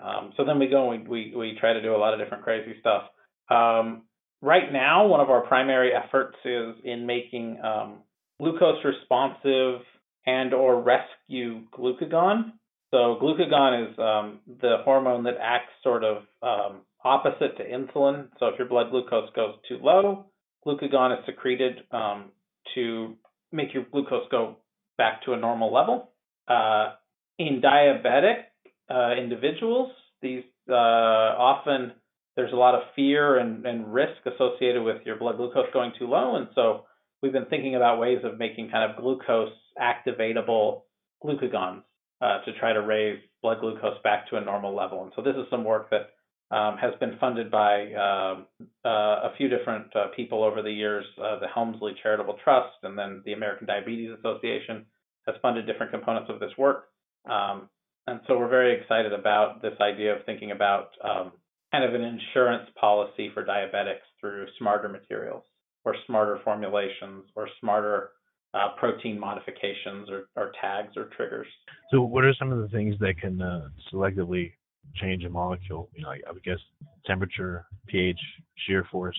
um, 0.00 0.32
so 0.36 0.44
then 0.44 0.58
we 0.58 0.68
go 0.68 0.90
and 0.90 1.08
we, 1.08 1.32
we 1.32 1.36
we 1.36 1.58
try 1.58 1.72
to 1.72 1.82
do 1.82 1.94
a 1.94 1.98
lot 1.98 2.14
of 2.14 2.20
different 2.20 2.44
crazy 2.44 2.76
stuff. 2.80 3.04
Um, 3.50 4.02
right 4.40 4.72
now, 4.72 5.06
one 5.06 5.20
of 5.20 5.30
our 5.30 5.46
primary 5.46 5.90
efforts 5.92 6.36
is 6.44 6.76
in 6.84 7.06
making 7.06 7.58
um, 7.64 7.98
glucose 8.40 8.84
responsive 8.84 9.80
and 10.26 10.54
or 10.54 10.80
rescue 10.82 11.62
glucagon. 11.76 12.52
So 12.90 13.18
glucagon 13.20 13.90
is 13.90 13.98
um, 13.98 14.40
the 14.60 14.76
hormone 14.84 15.24
that 15.24 15.34
acts 15.40 15.72
sort 15.82 16.04
of 16.04 16.22
um, 16.42 16.80
opposite 17.04 17.56
to 17.58 17.64
insulin. 17.64 18.28
So 18.38 18.46
if 18.46 18.58
your 18.58 18.68
blood 18.68 18.90
glucose 18.90 19.28
goes 19.36 19.54
too 19.68 19.78
low, 19.82 20.26
glucagon 20.66 21.18
is 21.18 21.24
secreted 21.26 21.80
um, 21.90 22.30
to 22.74 23.14
make 23.52 23.74
your 23.74 23.84
glucose 23.92 24.26
go 24.30 24.56
back 24.96 25.22
to 25.24 25.34
a 25.34 25.36
normal 25.36 25.72
level. 25.72 26.10
Uh, 26.48 26.94
in 27.38 27.60
diabetic 27.60 28.44
uh, 28.90 29.14
individuals, 29.20 29.90
these 30.22 30.44
uh, 30.68 30.72
often 30.72 31.92
there's 32.36 32.52
a 32.52 32.56
lot 32.56 32.74
of 32.74 32.82
fear 32.96 33.38
and, 33.38 33.66
and 33.66 33.92
risk 33.92 34.16
associated 34.24 34.82
with 34.82 34.96
your 35.04 35.16
blood 35.16 35.36
glucose 35.36 35.66
going 35.72 35.92
too 35.98 36.06
low, 36.06 36.36
and 36.36 36.48
so 36.54 36.84
we've 37.22 37.32
been 37.32 37.46
thinking 37.46 37.74
about 37.76 38.00
ways 38.00 38.18
of 38.24 38.38
making 38.38 38.70
kind 38.70 38.90
of 38.90 38.96
glucose 38.96 39.52
activatable 39.80 40.82
glucagons 41.24 41.82
uh, 42.20 42.40
to 42.44 42.52
try 42.58 42.72
to 42.72 42.80
raise 42.80 43.18
blood 43.42 43.60
glucose 43.60 43.98
back 44.02 44.28
to 44.28 44.36
a 44.36 44.40
normal 44.40 44.74
level. 44.74 45.02
And 45.02 45.12
so 45.14 45.22
this 45.22 45.36
is 45.36 45.46
some 45.50 45.64
work 45.64 45.90
that 45.90 46.10
um, 46.50 46.78
has 46.78 46.94
been 46.98 47.16
funded 47.20 47.50
by 47.50 47.92
uh, 47.92 48.40
uh, 48.84 48.88
a 48.88 49.32
few 49.36 49.48
different 49.48 49.94
uh, 49.94 50.06
people 50.16 50.42
over 50.42 50.62
the 50.62 50.70
years. 50.70 51.04
Uh, 51.18 51.38
the 51.38 51.46
Helmsley 51.46 51.94
Charitable 52.02 52.38
Trust 52.42 52.76
and 52.82 52.98
then 52.98 53.22
the 53.26 53.34
American 53.34 53.66
Diabetes 53.66 54.10
Association 54.18 54.86
has 55.26 55.36
funded 55.42 55.66
different 55.66 55.92
components 55.92 56.30
of 56.32 56.40
this 56.40 56.52
work. 56.56 56.86
Um, 57.30 57.68
and 58.06 58.20
so 58.26 58.38
we're 58.38 58.48
very 58.48 58.80
excited 58.80 59.12
about 59.12 59.60
this 59.60 59.74
idea 59.80 60.16
of 60.16 60.24
thinking 60.24 60.50
about 60.50 60.88
um, 61.04 61.32
kind 61.70 61.84
of 61.84 61.94
an 61.94 62.00
insurance 62.00 62.68
policy 62.80 63.30
for 63.34 63.44
diabetics 63.44 64.06
through 64.20 64.46
smarter 64.58 64.88
materials 64.88 65.44
or 65.84 65.94
smarter 66.06 66.40
formulations 66.42 67.24
or 67.36 67.48
smarter 67.60 68.10
uh, 68.54 68.68
protein 68.78 69.18
modifications 69.18 70.08
or, 70.10 70.28
or, 70.36 70.52
tags 70.60 70.96
or 70.96 71.10
triggers. 71.16 71.46
So, 71.90 72.00
what 72.02 72.24
are 72.24 72.34
some 72.38 72.50
of 72.50 72.58
the 72.58 72.68
things 72.68 72.94
that 73.00 73.18
can 73.20 73.42
uh, 73.42 73.68
selectively 73.92 74.52
change 74.96 75.24
a 75.24 75.28
molecule? 75.28 75.88
You 75.94 76.02
know, 76.02 76.10
I, 76.10 76.20
I, 76.28 76.32
would 76.32 76.42
guess 76.44 76.58
temperature, 77.06 77.66
pH, 77.86 78.18
shear 78.66 78.86
force. 78.90 79.18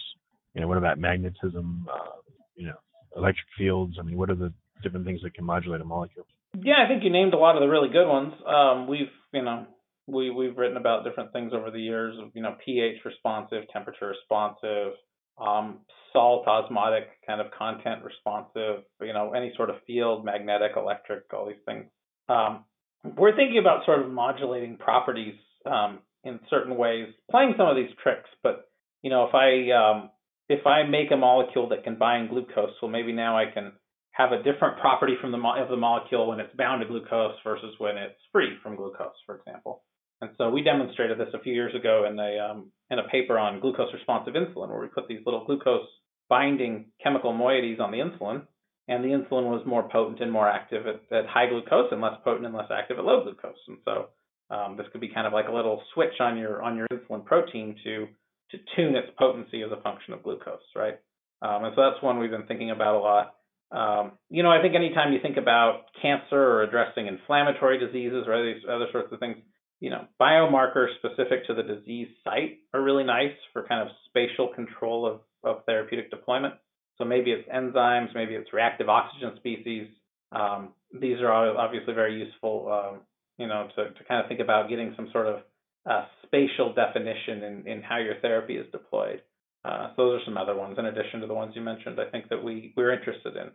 You 0.55 0.61
know, 0.61 0.67
what 0.67 0.77
about 0.77 0.97
magnetism? 0.97 1.87
Uh, 1.91 2.09
you 2.55 2.67
know, 2.67 2.75
electric 3.15 3.45
fields. 3.57 3.97
I 3.99 4.03
mean, 4.03 4.17
what 4.17 4.29
are 4.29 4.35
the 4.35 4.51
different 4.81 5.05
things 5.05 5.21
that 5.23 5.33
can 5.33 5.45
modulate 5.45 5.81
a 5.81 5.85
molecule? 5.85 6.25
Yeah, 6.57 6.83
I 6.83 6.87
think 6.87 7.03
you 7.03 7.11
named 7.11 7.33
a 7.33 7.37
lot 7.37 7.55
of 7.55 7.61
the 7.61 7.67
really 7.67 7.89
good 7.89 8.07
ones. 8.07 8.33
Um, 8.45 8.87
we've, 8.87 9.11
you 9.31 9.43
know, 9.43 9.67
we 10.07 10.31
we've 10.31 10.57
written 10.57 10.77
about 10.77 11.03
different 11.03 11.31
things 11.31 11.53
over 11.53 11.69
the 11.69 11.79
years 11.79 12.17
of, 12.19 12.31
you 12.33 12.41
know, 12.41 12.55
pH 12.65 13.05
responsive, 13.05 13.63
temperature 13.71 14.07
responsive, 14.07 14.93
um, 15.39 15.80
salt 16.13 16.47
osmotic 16.47 17.08
kind 17.25 17.41
of 17.41 17.47
content 17.52 18.04
responsive, 18.04 18.84
you 19.02 19.13
know, 19.13 19.34
any 19.34 19.54
sort 19.56 19.69
of 19.69 19.78
field, 19.86 20.25
magnetic, 20.25 20.71
electric, 20.75 21.23
all 21.34 21.47
these 21.47 21.63
things. 21.65 21.86
Um, 22.28 22.65
we're 23.17 23.36
thinking 23.36 23.60
about 23.60 23.86
sort 23.86 24.02
of 24.02 24.12
modulating 24.12 24.78
properties 24.78 25.36
um, 25.65 25.99
in 26.23 26.39
certain 26.49 26.75
ways, 26.75 27.08
playing 27.32 27.54
some 27.58 27.67
of 27.67 27.75
these 27.75 27.89
tricks. 28.04 28.30
But 28.43 28.69
you 29.02 29.10
know, 29.10 29.25
if 29.25 29.34
I 29.34 29.71
um, 29.71 30.10
if 30.49 30.65
I 30.65 30.84
make 30.84 31.12
a 31.12 31.17
molecule 31.17 31.69
that 31.69 31.84
can 31.84 31.97
bind 31.97 32.30
glucose, 32.30 32.71
well, 32.82 32.91
maybe 32.91 33.13
now 33.13 33.38
I 33.38 33.45
can 33.54 33.73
have 34.12 34.32
a 34.32 34.43
different 34.43 34.80
property 34.80 35.13
from 35.21 35.32
the 35.32 35.38
mo- 35.38 35.62
of 35.62 35.69
the 35.69 35.78
molecule 35.78 36.28
when 36.28 36.39
it's 36.39 36.54
bound 36.56 36.82
to 36.82 36.88
glucose 36.88 37.36
versus 37.43 37.73
when 37.78 37.95
it's 37.97 38.19
free 38.32 38.58
from 38.62 38.75
glucose, 38.75 39.15
for 39.25 39.38
example. 39.38 39.84
And 40.21 40.32
so 40.38 40.49
we 40.49 40.63
demonstrated 40.63 41.17
this 41.17 41.34
a 41.34 41.39
few 41.39 41.53
years 41.53 41.73
ago 41.73 42.05
in 42.10 42.19
a 42.19 42.39
um, 42.39 42.71
in 42.91 42.99
a 42.99 43.08
paper 43.08 43.38
on 43.38 43.60
glucose 43.60 43.93
responsive 43.93 44.34
insulin, 44.34 44.69
where 44.69 44.82
we 44.82 44.88
put 44.88 45.08
these 45.08 45.21
little 45.25 45.45
glucose 45.45 45.88
binding 46.29 46.86
chemical 47.01 47.34
moieties 47.34 47.79
on 47.79 47.91
the 47.91 47.97
insulin, 47.97 48.43
and 48.88 49.03
the 49.03 49.10
insulin 49.10 49.49
was 49.49 49.63
more 49.65 49.88
potent 49.89 50.19
and 50.21 50.32
more 50.32 50.49
active 50.49 50.86
at, 50.88 51.17
at 51.17 51.25
high 51.25 51.47
glucose 51.47 51.91
and 51.91 52.01
less 52.01 52.19
potent 52.23 52.45
and 52.45 52.55
less 52.55 52.69
active 52.71 52.97
at 52.97 53.05
low 53.05 53.23
glucose. 53.23 53.58
And 53.67 53.77
so 53.86 54.10
um, 54.53 54.77
this 54.77 54.88
could 54.91 55.01
be 55.01 55.13
kind 55.13 55.27
of 55.27 55.34
like 55.34 55.47
a 55.47 55.53
little 55.53 55.82
switch 55.93 56.19
on 56.19 56.38
your 56.38 56.62
on 56.62 56.75
your 56.75 56.88
insulin 56.88 57.23
protein 57.23 57.75
to 57.84 58.08
to 58.51 58.58
tune 58.75 58.95
its 58.95 59.08
potency 59.17 59.62
as 59.62 59.71
a 59.71 59.82
function 59.82 60.13
of 60.13 60.23
glucose, 60.23 60.60
right? 60.75 60.99
Um, 61.41 61.63
and 61.63 61.73
so 61.75 61.82
that's 61.82 62.03
one 62.03 62.19
we've 62.19 62.32
been 62.32 62.47
thinking 62.47 62.71
about 62.71 62.95
a 62.95 62.99
lot. 62.99 63.36
Um, 63.71 64.13
you 64.29 64.41
know, 64.41 64.49
I 64.49 64.62
think 64.62 64.75
anytime 64.75 65.13
you 65.13 65.19
think 65.21 65.38
about 65.38 65.84
cancer 66.01 66.36
or 66.36 66.63
addressing 66.63 67.05
inflammatory 67.05 67.77
diseases 67.77 68.25
or 68.25 68.34
other, 68.34 68.55
other 68.67 68.88
sorts 68.91 69.13
of 69.13 69.19
things, 69.19 69.38
you 69.79 69.89
know, 69.89 70.05
biomarkers 70.19 70.87
specific 70.97 71.47
to 71.47 71.53
the 71.53 71.63
disease 71.63 72.09
site 72.23 72.59
are 72.73 72.81
really 72.81 73.03
nice 73.03 73.35
for 73.53 73.65
kind 73.65 73.81
of 73.81 73.95
spatial 74.07 74.49
control 74.53 75.05
of, 75.05 75.21
of 75.43 75.63
therapeutic 75.65 76.09
deployment. 76.09 76.55
So 76.97 77.05
maybe 77.05 77.31
it's 77.31 77.47
enzymes, 77.49 78.13
maybe 78.13 78.35
it's 78.35 78.51
reactive 78.51 78.89
oxygen 78.89 79.31
species. 79.37 79.87
Um, 80.33 80.69
these 80.99 81.19
are 81.21 81.31
obviously 81.31 81.93
very 81.93 82.19
useful, 82.19 82.71
um, 82.71 82.99
you 83.37 83.47
know, 83.47 83.69
to, 83.75 83.91
to 83.91 84.03
kind 84.03 84.21
of 84.21 84.27
think 84.27 84.41
about 84.41 84.69
getting 84.69 84.93
some 84.95 85.07
sort 85.13 85.27
of 85.27 85.39
uh, 85.89 86.05
spatial 86.25 86.73
definition 86.73 87.43
in, 87.43 87.67
in 87.67 87.81
how 87.81 87.97
your 87.97 88.15
therapy 88.21 88.57
is 88.57 88.65
deployed. 88.71 89.21
Uh, 89.63 89.89
so 89.95 90.09
those 90.09 90.21
are 90.21 90.25
some 90.25 90.37
other 90.37 90.55
ones 90.55 90.77
in 90.77 90.85
addition 90.85 91.21
to 91.21 91.27
the 91.27 91.33
ones 91.33 91.53
you 91.55 91.61
mentioned. 91.61 91.99
I 91.99 92.09
think 92.09 92.29
that 92.29 92.43
we 92.43 92.73
we're 92.75 92.93
interested 92.93 93.35
in. 93.35 93.49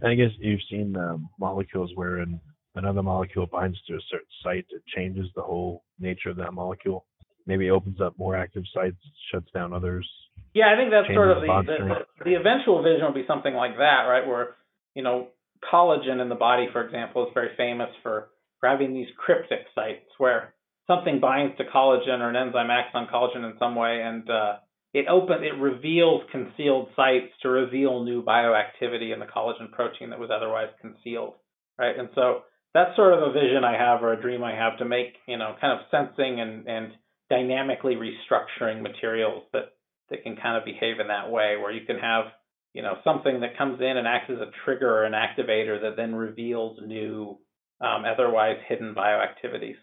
And 0.00 0.10
I 0.10 0.14
guess 0.14 0.30
you've 0.38 0.60
seen 0.70 0.96
um, 0.96 1.28
molecules 1.38 1.90
wherein 1.94 2.40
another 2.74 3.02
molecule 3.02 3.46
binds 3.46 3.78
to 3.88 3.94
a 3.94 4.00
certain 4.10 4.26
site, 4.42 4.66
it 4.70 4.82
changes 4.94 5.26
the 5.34 5.42
whole 5.42 5.84
nature 5.98 6.30
of 6.30 6.36
that 6.36 6.52
molecule. 6.52 7.04
Maybe 7.46 7.70
opens 7.70 8.00
up 8.00 8.18
more 8.18 8.36
active 8.36 8.64
sites, 8.72 8.96
shuts 9.32 9.50
down 9.52 9.72
others. 9.72 10.08
Yeah, 10.54 10.72
I 10.72 10.76
think 10.76 10.90
that's 10.90 11.12
sort 11.14 11.30
of 11.30 11.42
the, 11.42 11.62
the, 11.66 12.24
the 12.24 12.34
eventual 12.34 12.82
vision 12.82 13.04
will 13.04 13.14
be 13.14 13.26
something 13.26 13.54
like 13.54 13.76
that, 13.78 14.06
right? 14.08 14.26
Where 14.26 14.56
you 14.94 15.02
know 15.02 15.28
collagen 15.72 16.20
in 16.20 16.28
the 16.28 16.34
body, 16.34 16.68
for 16.72 16.84
example, 16.84 17.26
is 17.26 17.32
very 17.34 17.50
famous 17.56 17.88
for 18.02 18.28
having 18.62 18.94
these 18.94 19.08
cryptic 19.16 19.66
sites 19.74 20.06
where 20.18 20.54
something 20.86 21.20
binds 21.20 21.56
to 21.56 21.64
collagen 21.64 22.20
or 22.20 22.30
an 22.30 22.36
enzyme 22.36 22.70
acts 22.70 22.94
on 22.94 23.08
collagen 23.08 23.44
in 23.50 23.58
some 23.58 23.74
way, 23.74 24.02
and 24.02 24.28
uh, 24.30 24.56
it 24.94 25.06
opens, 25.08 25.42
it 25.42 25.58
reveals 25.60 26.22
concealed 26.30 26.88
sites 26.94 27.32
to 27.42 27.48
reveal 27.48 28.04
new 28.04 28.22
bioactivity 28.22 29.12
in 29.12 29.20
the 29.20 29.26
collagen 29.26 29.70
protein 29.72 30.10
that 30.10 30.20
was 30.20 30.30
otherwise 30.34 30.68
concealed, 30.80 31.34
right? 31.78 31.98
And 31.98 32.10
so 32.14 32.42
that's 32.74 32.96
sort 32.96 33.12
of 33.12 33.22
a 33.22 33.32
vision 33.32 33.64
I 33.64 33.76
have 33.76 34.02
or 34.02 34.12
a 34.12 34.20
dream 34.20 34.42
I 34.42 34.54
have 34.54 34.78
to 34.78 34.84
make, 34.84 35.14
you 35.26 35.36
know, 35.36 35.54
kind 35.60 35.78
of 35.78 35.86
sensing 35.90 36.40
and 36.40 36.66
and 36.66 36.92
dynamically 37.30 37.96
restructuring 37.96 38.82
materials 38.82 39.44
that 39.52 39.72
that 40.10 40.22
can 40.22 40.36
kind 40.36 40.56
of 40.56 40.64
behave 40.64 41.00
in 41.00 41.08
that 41.08 41.30
way, 41.30 41.56
where 41.56 41.72
you 41.72 41.86
can 41.86 41.98
have, 41.98 42.26
you 42.74 42.82
know, 42.82 42.94
something 43.04 43.40
that 43.40 43.56
comes 43.56 43.80
in 43.80 43.96
and 43.96 44.06
acts 44.06 44.30
as 44.30 44.38
a 44.38 44.50
trigger 44.64 44.88
or 44.88 45.04
an 45.04 45.14
activator 45.14 45.80
that 45.80 45.96
then 45.96 46.14
reveals 46.14 46.78
new, 46.84 47.38
um, 47.80 48.04
otherwise 48.04 48.56
hidden 48.68 48.94
bioactivities. 48.94 49.80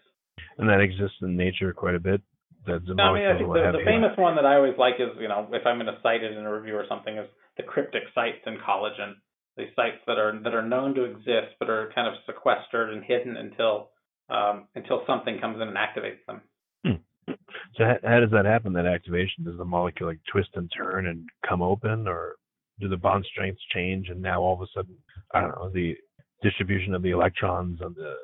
And 0.58 0.68
that 0.68 0.80
exists 0.80 1.16
in 1.22 1.36
nature 1.36 1.72
quite 1.72 1.94
a 1.94 2.00
bit. 2.00 2.20
That's 2.66 2.84
no, 2.86 3.02
I 3.04 3.14
mean, 3.14 3.26
I 3.26 3.38
think 3.38 3.48
the, 3.48 3.72
the 3.72 3.84
famous 3.84 4.12
one 4.18 4.36
that 4.36 4.44
I 4.44 4.56
always 4.56 4.76
like 4.78 5.00
is, 5.00 5.08
you 5.18 5.28
know, 5.28 5.48
if 5.50 5.64
I'm 5.64 5.80
going 5.80 5.86
to 5.86 5.98
cite 6.02 6.22
it 6.22 6.36
in 6.36 6.44
a 6.44 6.52
review 6.52 6.76
or 6.76 6.84
something, 6.88 7.16
is 7.16 7.26
the 7.56 7.62
cryptic 7.62 8.02
sites 8.14 8.44
in 8.46 8.58
collagen. 8.58 9.14
These 9.60 9.74
sites 9.76 9.98
that 10.06 10.18
are 10.18 10.38
that 10.42 10.54
are 10.54 10.66
known 10.66 10.94
to 10.94 11.04
exist, 11.04 11.54
but 11.58 11.68
are 11.68 11.92
kind 11.94 12.08
of 12.08 12.14
sequestered 12.26 12.92
and 12.92 13.04
hidden 13.04 13.36
until 13.36 13.90
um, 14.28 14.68
until 14.74 15.02
something 15.06 15.38
comes 15.40 15.60
in 15.60 15.68
and 15.68 15.76
activates 15.76 16.24
them. 16.26 16.40
Hmm. 16.84 17.34
So 17.76 17.84
how, 17.84 17.96
how 18.02 18.20
does 18.20 18.30
that 18.30 18.46
happen? 18.46 18.72
That 18.72 18.86
activation 18.86 19.44
does 19.44 19.58
the 19.58 19.64
molecule 19.64 20.08
like 20.08 20.20
twist 20.32 20.50
and 20.54 20.70
turn 20.76 21.06
and 21.06 21.28
come 21.48 21.62
open, 21.62 22.08
or 22.08 22.36
do 22.80 22.88
the 22.88 22.96
bond 22.96 23.26
strengths 23.30 23.62
change 23.74 24.08
and 24.08 24.22
now 24.22 24.40
all 24.40 24.54
of 24.54 24.62
a 24.62 24.66
sudden 24.74 24.96
I 25.34 25.42
don't 25.42 25.56
know 25.56 25.70
the 25.70 25.94
distribution 26.42 26.94
of 26.94 27.02
the 27.02 27.10
electrons 27.10 27.78
and 27.82 27.94
the 27.94 28.14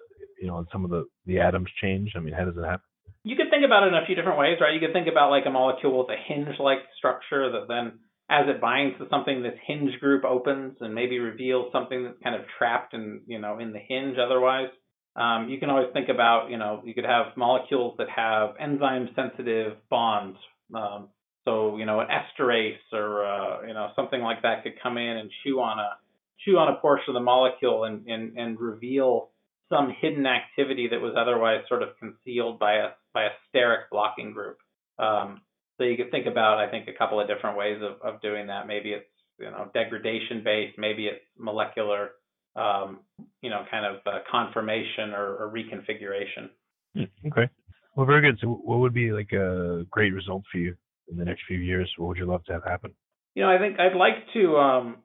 you 0.41 0.49
know 0.49 0.57
on 0.57 0.67
some 0.73 0.85
of 0.85 0.91
the 0.91 1.05
the 1.27 1.41
atoms 1.41 1.69
change? 1.83 2.13
I 2.17 2.21
mean, 2.21 2.35
how 2.35 2.45
does 2.47 2.57
it 2.57 2.65
happen? 2.65 2.87
you 3.27 3.35
could 3.35 3.51
think 3.51 3.67
about 3.67 3.83
it 3.83 3.89
in 3.89 3.99
a 3.99 4.07
few 4.07 4.15
different 4.15 4.39
ways, 4.39 4.59
right? 4.61 4.73
You 4.73 4.79
could 4.79 4.95
think 4.95 5.09
about 5.11 5.35
like 5.35 5.47
a 5.47 5.51
molecule 5.51 5.99
with 5.99 6.15
a 6.15 6.17
hinge-like 6.17 6.79
structure 6.97 7.51
that 7.51 7.67
then, 7.67 7.99
as 8.29 8.47
it 8.49 8.61
binds 8.61 8.99
to 8.99 9.07
something, 9.09 9.43
this 9.43 9.59
hinge 9.67 9.99
group 10.01 10.25
opens 10.25 10.77
and 10.81 10.95
maybe 10.95 11.19
reveals 11.19 11.71
something 11.73 12.05
that's 12.05 12.19
kind 12.23 12.35
of 12.35 12.43
trapped 12.59 12.93
in, 12.93 13.21
you 13.27 13.39
know, 13.39 13.59
in 13.59 13.73
the 13.73 13.79
hinge 13.79 14.17
otherwise. 14.19 14.69
Um, 15.15 15.49
you 15.49 15.59
can 15.59 15.71
always 15.71 15.89
think 15.93 16.09
about, 16.09 16.51
you 16.51 16.59
know, 16.59 16.83
you 16.85 16.93
could 16.93 17.05
have 17.05 17.37
molecules 17.37 17.95
that 17.99 18.09
have 18.15 18.51
enzyme-sensitive 18.61 19.77
bonds. 19.89 20.39
Um, 20.75 21.09
so, 21.45 21.77
you 21.77 21.87
know, 21.87 22.01
an 22.01 22.09
esterase 22.09 22.93
or, 22.93 23.25
uh, 23.25 23.67
you 23.67 23.73
know, 23.73 23.91
something 23.95 24.21
like 24.21 24.43
that 24.43 24.65
could 24.65 24.75
come 24.83 24.99
in 24.99 25.17
and 25.17 25.31
chew 25.45 25.61
on 25.61 25.79
a 25.79 25.91
chew 26.45 26.59
on 26.59 26.69
a 26.69 26.77
portion 26.81 27.11
of 27.11 27.15
the 27.15 27.21
molecule 27.21 27.85
and, 27.85 28.07
and, 28.07 28.37
and 28.37 28.61
reveal 28.61 29.31
some 29.71 29.95
hidden 30.01 30.27
activity 30.27 30.89
that 30.89 31.01
was 31.01 31.15
otherwise 31.19 31.61
sort 31.69 31.83
of 31.83 31.91
concealed 31.99 32.59
by 32.59 32.75
a 32.75 32.89
by 33.15 33.25
a 33.25 33.31
steric 33.49 33.89
blocking 33.91 34.33
group. 34.33 34.59
Um, 34.99 35.41
so 35.79 35.85
you 35.85 35.97
could 35.97 36.11
think 36.11 36.27
about, 36.27 36.59
I 36.59 36.71
think, 36.71 36.89
a 36.89 36.97
couple 36.97 37.21
of 37.21 37.29
different 37.29 37.57
ways 37.57 37.81
of, 37.83 38.01
of 38.03 38.21
doing 38.23 38.47
that. 38.49 38.67
Maybe 38.67 38.91
it's 38.91 39.07
you 39.39 39.51
know 39.51 39.71
degradation 39.75 40.43
based, 40.45 40.79
maybe 40.79 41.07
it's 41.07 41.25
molecular, 41.39 42.11
um, 42.55 43.01
you 43.43 43.51
know, 43.51 43.65
kind 43.71 43.85
of 43.87 43.97
uh, 44.07 44.19
conformation 44.31 45.11
or, 45.15 45.37
or 45.37 45.53
reconfiguration. 45.53 46.51
Hmm, 46.95 47.29
okay. 47.29 47.51
Well, 47.95 48.07
very 48.07 48.23
good. 48.23 48.39
So, 48.41 48.49
what 48.49 48.79
would 48.79 48.95
be 48.95 49.13
like 49.13 49.33
a 49.33 49.85
great 49.91 50.13
result 50.13 50.43
for 50.51 50.59
you 50.59 50.75
in 51.11 51.17
the 51.17 51.25
next 51.25 51.43
few 51.47 51.59
years? 51.59 51.91
What 51.97 52.09
would 52.09 52.19
you 52.19 52.27
love 52.27 52.45
to 52.45 52.53
have 52.53 52.65
happen? 52.65 52.93
You 53.35 53.43
know, 53.43 53.51
I 53.51 53.59
think 53.59 53.79
I'd 53.79 53.97
like 53.97 54.33
to. 54.35 54.57
Um, 54.57 54.97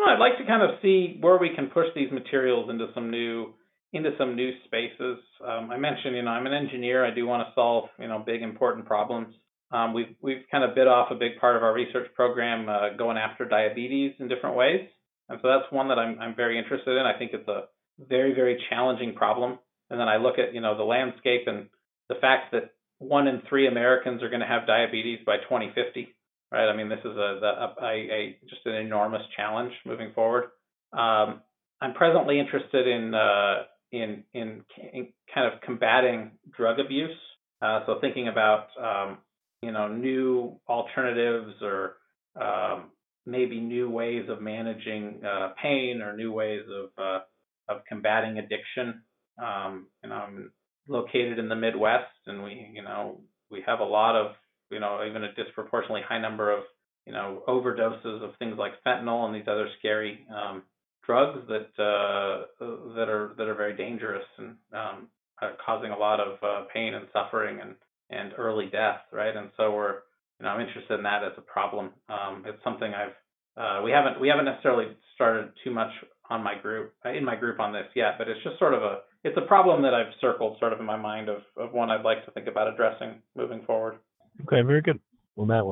know, 0.00 0.12
I'd 0.12 0.18
like 0.18 0.38
to 0.38 0.46
kind 0.46 0.62
of 0.62 0.78
see 0.82 1.18
where 1.20 1.38
we 1.38 1.50
can 1.54 1.68
push 1.68 1.86
these 1.94 2.10
materials 2.10 2.70
into 2.70 2.88
some 2.94 3.10
new 3.10 3.54
into 3.92 4.10
some 4.18 4.36
new 4.36 4.52
spaces. 4.66 5.18
Um, 5.44 5.70
I 5.70 5.76
mentioned, 5.76 6.14
you 6.14 6.22
know, 6.22 6.30
I'm 6.30 6.46
an 6.46 6.52
engineer. 6.52 7.04
I 7.04 7.12
do 7.12 7.26
want 7.26 7.46
to 7.46 7.52
solve, 7.56 7.88
you 7.98 8.06
know, 8.06 8.22
big 8.24 8.40
important 8.40 8.86
problems. 8.86 9.34
Um, 9.72 9.94
we've 9.94 10.14
we've 10.20 10.44
kind 10.50 10.64
of 10.64 10.74
bit 10.74 10.88
off 10.88 11.10
a 11.10 11.14
big 11.14 11.38
part 11.40 11.56
of 11.56 11.62
our 11.62 11.72
research 11.72 12.08
program 12.14 12.68
uh, 12.68 12.96
going 12.96 13.16
after 13.16 13.44
diabetes 13.44 14.14
in 14.18 14.28
different 14.28 14.56
ways, 14.56 14.88
and 15.28 15.38
so 15.42 15.48
that's 15.48 15.72
one 15.72 15.88
that 15.88 15.98
I'm 15.98 16.18
I'm 16.18 16.34
very 16.34 16.58
interested 16.58 16.96
in. 16.96 17.06
I 17.06 17.18
think 17.18 17.32
it's 17.34 17.48
a 17.48 17.64
very 18.08 18.34
very 18.34 18.62
challenging 18.68 19.14
problem. 19.14 19.58
And 19.90 19.98
then 19.98 20.08
I 20.08 20.16
look 20.16 20.38
at 20.38 20.54
you 20.54 20.60
know 20.60 20.76
the 20.76 20.84
landscape 20.84 21.42
and 21.46 21.66
the 22.08 22.14
fact 22.16 22.52
that 22.52 22.72
one 22.98 23.26
in 23.26 23.42
three 23.48 23.66
Americans 23.66 24.22
are 24.22 24.28
going 24.28 24.40
to 24.40 24.46
have 24.46 24.66
diabetes 24.66 25.20
by 25.26 25.38
2050. 25.38 26.08
Right? 26.52 26.68
I 26.68 26.76
mean, 26.76 26.88
this 26.88 27.00
is 27.00 27.16
a, 27.16 27.72
a, 27.80 27.86
a, 27.86 28.38
just 28.48 28.66
an 28.66 28.74
enormous 28.74 29.22
challenge 29.36 29.72
moving 29.86 30.12
forward. 30.14 30.44
Um, 30.92 31.42
I'm 31.80 31.94
presently 31.94 32.40
interested 32.40 32.86
in 32.86 33.14
uh, 33.14 33.62
in, 33.92 34.24
in, 34.34 34.64
in 34.92 35.08
kind 35.34 35.52
of 35.52 35.60
combating 35.62 36.32
drug 36.56 36.78
abuse. 36.78 37.16
Uh, 37.62 37.80
so 37.86 37.98
thinking 38.00 38.28
about 38.28 38.66
um, 38.80 39.18
you 39.62 39.72
know 39.72 39.88
new 39.88 40.58
alternatives 40.68 41.54
or 41.62 41.96
um, 42.40 42.90
maybe 43.26 43.60
new 43.60 43.90
ways 43.90 44.28
of 44.28 44.40
managing 44.40 45.20
uh, 45.24 45.50
pain 45.60 46.00
or 46.02 46.16
new 46.16 46.32
ways 46.32 46.62
of 46.68 47.02
uh, 47.02 47.20
of 47.68 47.82
combating 47.88 48.38
addiction. 48.38 49.02
Um, 49.38 49.86
you 50.02 50.10
know, 50.10 50.16
I'm 50.16 50.52
located 50.88 51.38
in 51.38 51.48
the 51.48 51.56
Midwest, 51.56 52.10
and 52.26 52.42
we, 52.42 52.70
you 52.74 52.82
know, 52.82 53.20
we 53.50 53.62
have 53.66 53.80
a 53.80 53.84
lot 53.84 54.16
of, 54.16 54.32
you 54.70 54.80
know, 54.80 55.04
even 55.08 55.24
a 55.24 55.32
disproportionately 55.34 56.02
high 56.06 56.20
number 56.20 56.52
of, 56.52 56.64
you 57.06 57.12
know, 57.12 57.42
overdoses 57.48 58.22
of 58.22 58.36
things 58.38 58.56
like 58.58 58.72
fentanyl 58.86 59.26
and 59.26 59.34
these 59.34 59.48
other 59.48 59.68
scary 59.78 60.26
um, 60.34 60.62
drugs 61.06 61.40
that 61.48 61.82
uh, 61.82 62.46
that 62.94 63.08
are 63.08 63.32
that 63.38 63.48
are 63.48 63.54
very 63.54 63.76
dangerous 63.76 64.24
and 64.38 64.56
um, 64.72 65.08
are 65.40 65.52
causing 65.64 65.90
a 65.90 65.98
lot 65.98 66.20
of 66.20 66.38
uh, 66.42 66.66
pain 66.72 66.94
and 66.94 67.06
suffering 67.12 67.60
and 67.60 67.74
and 68.10 68.32
early 68.36 68.66
death, 68.66 69.00
right? 69.12 69.34
And 69.36 69.50
so 69.56 69.72
we're, 69.72 69.94
you 70.38 70.44
know, 70.44 70.48
I'm 70.48 70.66
interested 70.66 70.94
in 70.94 71.02
that 71.04 71.24
as 71.24 71.32
a 71.38 71.42
problem. 71.42 71.90
Um, 72.08 72.44
it's 72.46 72.62
something 72.64 72.92
I've 72.92 73.14
uh, 73.56 73.82
we 73.84 73.90
haven't 73.90 74.20
we 74.20 74.28
haven't 74.28 74.44
necessarily 74.44 74.86
started 75.14 75.50
too 75.64 75.70
much 75.70 75.90
on 76.30 76.42
my 76.42 76.54
group 76.56 76.94
in 77.04 77.24
my 77.24 77.36
group 77.36 77.60
on 77.60 77.72
this 77.72 77.86
yet, 77.94 78.14
but 78.18 78.28
it's 78.28 78.42
just 78.44 78.58
sort 78.58 78.74
of 78.74 78.82
a 78.82 78.98
it's 79.24 79.36
a 79.36 79.46
problem 79.46 79.82
that 79.82 79.92
I've 79.92 80.12
circled 80.20 80.56
sort 80.58 80.72
of 80.72 80.80
in 80.80 80.86
my 80.86 80.96
mind 80.96 81.28
of 81.28 81.38
of 81.56 81.72
one 81.72 81.90
I'd 81.90 82.04
like 82.04 82.24
to 82.26 82.30
think 82.30 82.46
about 82.46 82.72
addressing 82.72 83.20
moving 83.36 83.62
forward. 83.66 83.96
Okay, 84.42 84.62
very 84.62 84.80
good. 84.80 85.00
Well, 85.36 85.46
Matt, 85.46 85.66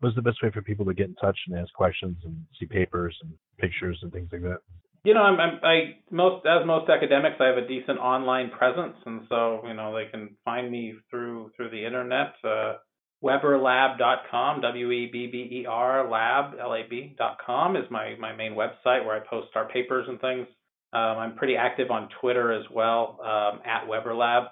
what's 0.00 0.16
the 0.16 0.22
best 0.22 0.42
way 0.42 0.50
for 0.50 0.62
people 0.62 0.84
to 0.86 0.94
get 0.94 1.08
in 1.08 1.14
touch 1.16 1.38
and 1.48 1.58
ask 1.58 1.72
questions 1.72 2.16
and 2.24 2.44
see 2.58 2.66
papers 2.66 3.16
and 3.22 3.32
pictures 3.58 3.98
and 4.02 4.12
things 4.12 4.28
like 4.32 4.42
that? 4.42 4.58
You 5.02 5.14
know, 5.14 5.22
I'm, 5.22 5.40
I'm 5.40 5.60
I 5.62 5.96
most 6.10 6.46
as 6.46 6.66
most 6.66 6.90
academics, 6.90 7.36
I 7.40 7.46
have 7.46 7.56
a 7.56 7.66
decent 7.66 7.98
online 7.98 8.50
presence, 8.50 8.96
and 9.06 9.22
so 9.28 9.62
you 9.66 9.74
know 9.74 9.94
they 9.94 10.10
can 10.10 10.36
find 10.44 10.70
me 10.70 10.94
through 11.10 11.52
through 11.56 11.70
the 11.70 11.84
internet. 11.84 12.34
Uh, 12.44 12.74
WebberLab.com, 13.22 14.62
W-E-B-B-E-R 14.62 16.10
lab, 16.10 16.54
L-A-B 16.58 17.16
dot 17.18 17.36
com 17.44 17.76
is 17.76 17.84
my, 17.90 18.16
my 18.18 18.34
main 18.34 18.52
website 18.52 19.04
where 19.04 19.14
I 19.14 19.20
post 19.28 19.48
our 19.54 19.68
papers 19.68 20.06
and 20.08 20.20
things. 20.20 20.46
Um, 20.92 21.18
I'm 21.18 21.36
pretty 21.36 21.56
active 21.56 21.90
on 21.90 22.08
Twitter 22.20 22.52
as 22.52 22.64
well, 22.72 23.18
um, 23.22 23.60
at 23.64 23.86
WebberLab, 23.86 24.46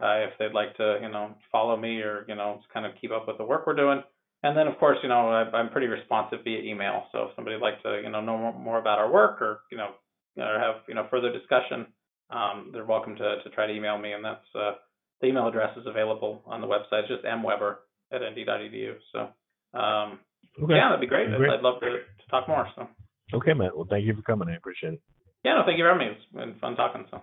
uh, 0.00 0.26
if 0.26 0.32
they'd 0.38 0.54
like 0.54 0.74
to, 0.78 0.98
you 1.02 1.10
know, 1.10 1.34
follow 1.52 1.76
me 1.76 2.00
or, 2.00 2.24
you 2.26 2.34
know, 2.34 2.60
kind 2.72 2.86
of 2.86 2.92
keep 3.00 3.12
up 3.12 3.28
with 3.28 3.38
the 3.38 3.44
work 3.44 3.66
we're 3.66 3.76
doing. 3.76 4.02
And 4.44 4.54
then, 4.54 4.66
of 4.66 4.78
course, 4.78 4.98
you 5.02 5.08
know, 5.08 5.30
I, 5.30 5.58
am 5.58 5.70
pretty 5.70 5.86
responsive 5.86 6.40
via 6.44 6.60
email. 6.60 7.04
So 7.12 7.24
if 7.24 7.30
somebody'd 7.34 7.62
like 7.62 7.82
to, 7.82 8.02
you 8.04 8.10
know, 8.10 8.20
know 8.20 8.36
more, 8.36 8.52
more 8.52 8.78
about 8.78 8.98
our 8.98 9.10
work 9.10 9.40
or, 9.40 9.60
you 9.72 9.78
know, 9.78 9.92
or 10.36 10.60
have, 10.60 10.82
you 10.86 10.94
know, 10.94 11.06
further 11.10 11.32
discussion, 11.32 11.86
um, 12.28 12.68
they're 12.70 12.84
welcome 12.84 13.16
to, 13.16 13.42
to 13.42 13.50
try 13.54 13.66
to 13.66 13.72
email 13.72 13.96
me. 13.96 14.12
And 14.12 14.22
that's, 14.22 14.44
uh, 14.54 14.72
the 15.22 15.28
email 15.28 15.48
address 15.48 15.74
is 15.78 15.86
available 15.86 16.42
on 16.44 16.60
the 16.60 16.66
website. 16.66 17.04
It's 17.04 17.08
just 17.08 17.24
mwebber 17.24 17.76
at 18.12 18.20
nd.edu. 18.20 18.96
So, 19.12 19.20
um, 19.78 20.18
okay. 20.62 20.74
yeah, 20.74 20.90
that'd 20.90 21.00
be 21.00 21.06
great. 21.06 21.34
great. 21.34 21.48
I'd, 21.48 21.60
I'd, 21.60 21.62
love 21.62 21.80
to, 21.80 21.86
to 21.86 22.30
talk 22.30 22.46
more. 22.46 22.68
So. 22.76 22.86
Okay, 23.32 23.54
Matt. 23.54 23.74
Well, 23.74 23.86
thank 23.88 24.04
you 24.04 24.14
for 24.14 24.20
coming. 24.20 24.50
I 24.50 24.56
appreciate 24.56 24.92
it. 24.92 25.00
Yeah, 25.42 25.54
no, 25.54 25.62
thank 25.64 25.78
you 25.78 25.84
for 25.84 25.92
having 25.92 26.06
me. 26.06 26.12
It's 26.12 26.36
been 26.36 26.60
fun 26.60 26.76
talking. 26.76 27.06
So. 27.10 27.22